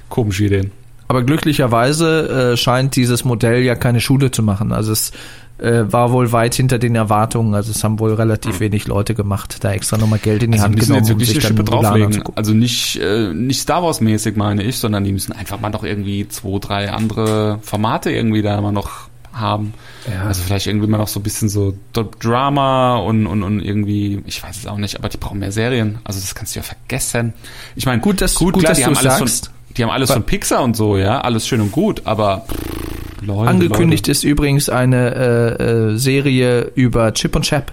[0.09, 0.70] komische Ideen.
[1.09, 4.72] Aber glücklicherweise äh, scheint dieses Modell ja keine Schule zu machen.
[4.72, 5.11] Also es
[5.59, 7.54] äh, war wohl weit hinter den Erwartungen.
[7.54, 10.66] Also es haben wohl relativ wenig Leute gemacht, da extra nochmal Geld in die Also
[10.68, 12.22] Hand genommen, jetzt um wirklich sich eine dann drauflegen.
[12.34, 15.82] Also nicht, äh, nicht Star Wars mäßig meine ich, sondern die müssen einfach mal noch
[15.82, 19.74] irgendwie zwei, drei andere Formate irgendwie da mal noch haben.
[20.12, 20.24] Ja.
[20.24, 21.74] Also vielleicht irgendwie mal noch so ein bisschen so
[22.20, 25.98] Drama und, und, und irgendwie, ich weiß es auch nicht, aber die brauchen mehr Serien.
[26.04, 27.32] Also das kannst du ja vergessen.
[27.76, 29.46] Ich meine, Gut, dass- gut, klar, dass du sagst.
[29.46, 33.22] von, die haben alles von Pixar und so, ja, alles schön und gut, aber pff,
[33.26, 34.11] Leute, Angekündigt Leute.
[34.12, 35.62] ist übrigens eine äh,
[35.93, 37.72] äh, Serie über Chip und Chap.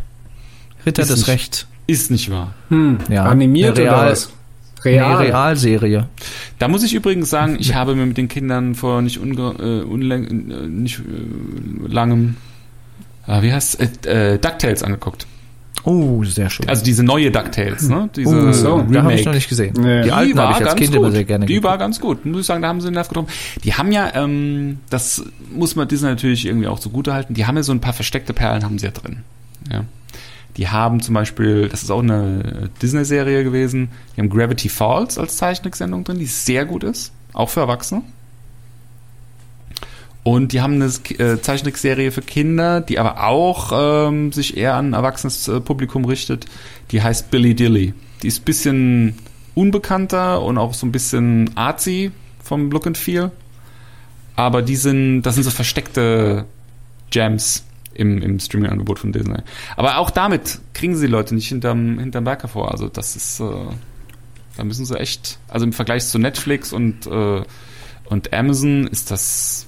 [0.86, 1.68] Ritter Ist des nicht- Rechts.
[1.88, 2.54] ist nicht wahr.
[2.70, 2.98] Hm.
[3.10, 4.32] Ja, Animiert eine oder Real- was?
[4.84, 5.18] Real.
[5.20, 6.06] Nee, Realserie.
[6.60, 9.82] Da muss ich übrigens sagen, ich habe mir mit den Kindern vor nicht, unge äh,
[9.84, 12.36] unläng äh, nicht äh, langem,
[13.28, 15.26] äh, wie heißt äh, äh, DuckTales angeguckt.
[15.86, 16.68] Oh, sehr schön.
[16.68, 18.10] Also diese neue DuckTales, ne?
[18.16, 19.74] Diese oh, so, da habe ich noch nicht gesehen.
[19.80, 20.02] Nee.
[20.04, 21.14] Die alten habe ich als Kind immer gut.
[21.14, 21.70] sehr gerne Die geguckt.
[21.70, 22.26] war ganz gut.
[22.26, 23.30] Muss ich sagen, da haben sie den Nerv getroffen.
[23.64, 25.24] Die haben ja, ähm, das
[25.54, 28.34] muss man Disney natürlich irgendwie auch zugute halten, die haben ja so ein paar versteckte
[28.34, 29.20] Perlen haben sie ja drin.
[29.72, 29.86] Ja.
[30.58, 35.38] Die haben zum Beispiel, das ist auch eine Disney-Serie gewesen, die haben Gravity Falls als
[35.38, 38.02] Zeichentricksendung drin, die sehr gut ist, auch für Erwachsene.
[40.26, 40.86] Und die haben eine
[41.20, 43.72] äh, Zeichentrickserie für Kinder, die aber auch
[44.10, 46.48] ähm, sich eher an ein erwachsenes äh, Publikum richtet.
[46.90, 47.94] Die heißt Billy Dilly.
[48.24, 49.20] Die ist ein bisschen
[49.54, 52.12] unbekannter und auch so ein bisschen artsy
[52.42, 53.30] vom Look and Feel.
[54.36, 56.46] Aber die sind, das sind so versteckte
[57.12, 57.64] Gems
[57.94, 59.38] im, im Streaming-Angebot von Disney.
[59.78, 62.72] Aber auch damit kriegen sie Leute nicht hinterm, hinterm Berg hervor.
[62.72, 63.54] Also das ist, äh,
[64.58, 67.44] da müssen sie echt, also im Vergleich zu Netflix und, äh,
[68.10, 69.68] und Amazon ist das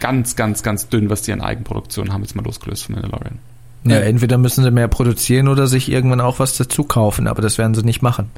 [0.00, 3.38] ganz, ganz, ganz dünn, was die an Eigenproduktion haben jetzt mal losgelöst von Mandalorian.
[3.84, 7.58] Ja, entweder müssen sie mehr produzieren oder sich irgendwann auch was dazu kaufen, aber das
[7.58, 8.30] werden sie nicht machen.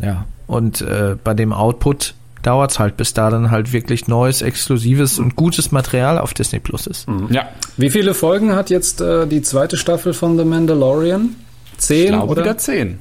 [0.00, 4.42] Ja, und äh, bei dem Output dauert es halt, bis da dann halt wirklich neues,
[4.42, 7.06] exklusives und gutes Material auf Disney Plus ist.
[7.30, 11.36] Ja, Wie viele Folgen hat jetzt äh, die zweite Staffel von The Mandalorian?
[11.76, 12.42] Zehn ich glaube oder?
[12.42, 12.98] wieder 10.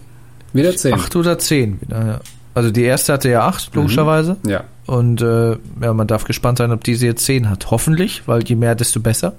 [0.53, 0.93] wieder zehn.
[0.93, 1.81] Acht oder zehn.
[1.81, 2.19] wieder, ja.
[2.53, 4.37] Also die erste hatte ja acht, logischerweise.
[4.45, 4.63] Ja.
[4.85, 7.71] Und äh, ja, man darf gespannt sein, ob diese jetzt zehn hat.
[7.71, 9.33] Hoffentlich, weil je mehr, desto besser.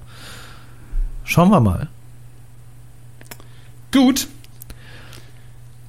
[1.25, 1.89] Schauen wir mal.
[3.93, 4.27] Gut.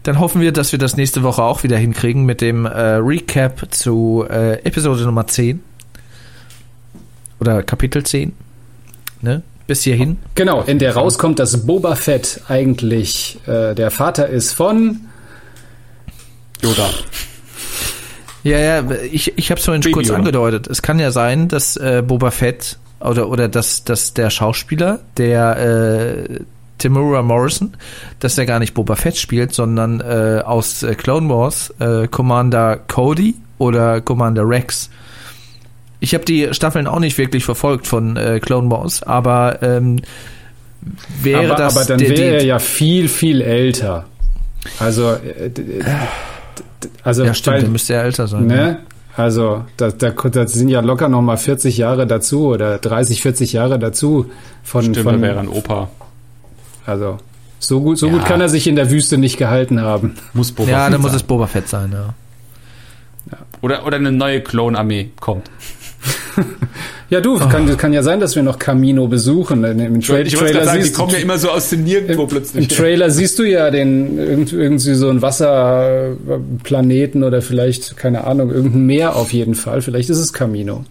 [0.03, 3.73] Dann hoffen wir, dass wir das nächste Woche auch wieder hinkriegen mit dem äh, Recap
[3.73, 5.61] zu äh, Episode Nummer 10.
[7.39, 8.33] Oder Kapitel 10.
[9.21, 9.41] Ne?
[9.65, 10.19] Bis hierhin.
[10.35, 15.01] Genau, in der rauskommt, dass Boba Fett eigentlich äh, der Vater ist von
[16.61, 16.89] Yoda.
[18.43, 20.19] Ja, ja, ich, ich habe es vorhin schon Baby kurz Yoda.
[20.19, 20.67] angedeutet.
[20.67, 25.57] Es kann ja sein, dass äh, Boba Fett oder, oder dass, dass der Schauspieler, der
[25.57, 26.39] äh,
[26.77, 27.75] Timura Morrison,
[28.19, 32.77] dass der gar nicht Boba Fett spielt, sondern äh, aus äh, Clone Wars äh, Commander
[32.87, 34.89] Cody oder Commander Rex.
[35.99, 40.01] Ich habe die Staffeln auch nicht wirklich verfolgt von äh, Clone Wars, aber ähm,
[41.21, 44.05] wäre aber, das aber dann wäre er ja viel, viel älter.
[44.79, 45.49] Also, äh,
[47.03, 48.49] also ja stimmt, weil- dann müsste er älter sein.
[48.49, 48.55] ja.
[48.55, 48.77] Ne?
[49.17, 53.53] Also, da, da, da sind ja locker noch mal 40 Jahre dazu oder 30, 40
[53.53, 54.29] Jahre dazu
[54.61, 55.89] von, Stimmt, von wäre ein Opa.
[56.85, 57.17] also
[57.59, 58.11] so gut, so Ja.
[58.13, 60.15] gut kann er sich in der Wüste nicht gehalten haben.
[60.33, 61.15] Muss Boba Ja, Fett dann muss sein.
[61.17, 62.13] es Boba Fett sein, ja.
[63.61, 65.49] Oder, oder eine neue Klonarmee kommt.
[67.09, 69.63] Ja, du, kann, kann ja sein, dass wir noch Camino besuchen.
[69.63, 72.27] Im Tra Ich gerade sagen, die siehst, kommen ja immer so aus dem Nirgendwo im
[72.27, 72.67] plötzlich.
[72.67, 78.87] Trailer siehst du ja den irgend, irgendwie so einen Wasserplaneten oder vielleicht, keine Ahnung, irgendein
[78.87, 79.81] Meer auf jeden Fall.
[79.81, 80.83] Vielleicht ist es Camino.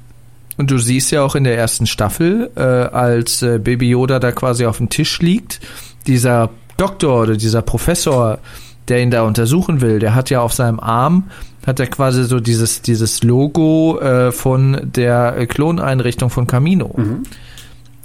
[0.56, 4.30] Und du siehst ja auch in der ersten Staffel, äh, als äh, Baby Yoda da
[4.30, 5.60] quasi auf dem Tisch liegt,
[6.06, 8.38] dieser Doktor oder dieser Professor,
[8.86, 11.24] der ihn da untersuchen will, der hat ja auf seinem Arm,
[11.66, 16.94] hat er quasi so dieses, dieses Logo äh, von der Kloneinrichtung von Camino.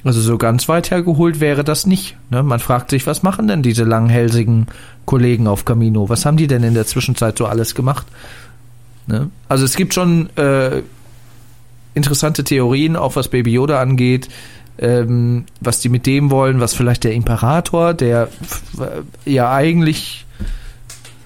[0.03, 2.16] Also so ganz weit hergeholt wäre das nicht.
[2.30, 2.41] Ne?
[2.41, 4.68] Man fragt sich, was machen denn diese langhälsigen
[5.05, 6.07] Kollegen auf Camino?
[6.07, 8.07] Was haben die denn in der Zwischenzeit so alles gemacht?
[9.07, 9.30] Ne?
[9.49, 10.84] Also es gibt schon äh,
[11.95, 14.30] interessante Theorien, auch was Baby Yoda angeht,
[14.78, 18.30] ähm, was die mit dem wollen, was vielleicht der Imperator, der
[18.80, 20.26] äh, ja eigentlich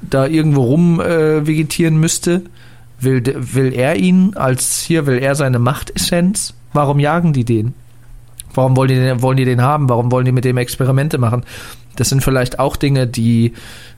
[0.09, 2.43] da irgendwo rum äh, vegetieren müsste,
[2.99, 6.53] will, will er ihn als hier will er seine Machtessenz?
[6.73, 7.73] Warum jagen die den?
[8.53, 9.89] Warum wollen die, den, wollen die den haben?
[9.89, 11.43] Warum wollen die mit dem Experimente machen?
[11.95, 13.53] Das sind vielleicht auch Dinge, die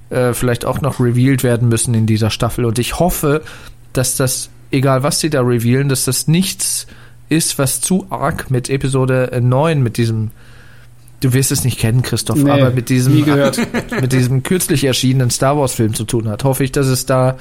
[0.09, 2.65] äh, vielleicht auch noch revealed werden müssen in dieser Staffel.
[2.65, 3.43] Und ich hoffe,
[3.93, 6.87] dass das, egal was sie da revealen, dass das nichts
[7.29, 10.31] ist, was zu arg mit Episode äh, 9, mit diesem,
[11.21, 13.13] du wirst es nicht kennen, Christoph, Nee, aber mit diesem,
[14.01, 16.43] mit diesem kürzlich erschienenen Star Wars Film zu tun hat.
[16.43, 17.37] Hoffe ich, dass es da,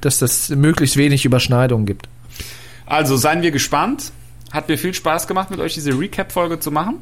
[0.00, 2.08] dass das möglichst wenig Überschneidungen gibt.
[2.86, 4.12] Also seien wir gespannt.
[4.52, 6.96] Hat mir viel Spaß gemacht, mit euch diese Recap-Folge zu machen.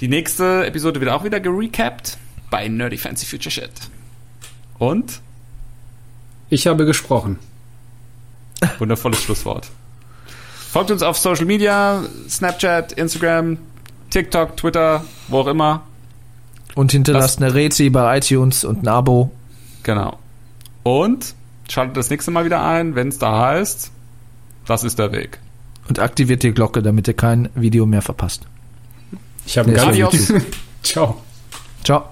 [0.00, 2.18] Die nächste Episode wird auch wieder gerecapt
[2.50, 3.70] bei Nerdy Fancy Future Shit.
[4.78, 5.20] Und
[6.50, 7.38] Ich habe gesprochen.
[8.78, 9.68] wundervolles Schlusswort.
[10.70, 13.58] Folgt uns auf Social Media, Snapchat, Instagram,
[14.10, 15.82] TikTok, Twitter, wo auch immer.
[16.74, 19.30] Und hinterlasst eine Rezi bei iTunes und ein Abo.
[19.82, 20.18] Genau.
[20.82, 21.34] Und
[21.68, 23.90] schaltet das nächste Mal wieder ein, wenn es da heißt,
[24.66, 25.38] das ist der Weg.
[25.88, 28.46] Und aktiviert die Glocke, damit ihr kein Video mehr verpasst.
[29.46, 30.32] Ich habe Nee, gar nicht.
[30.82, 31.22] Ciao.
[31.82, 32.04] Ciao.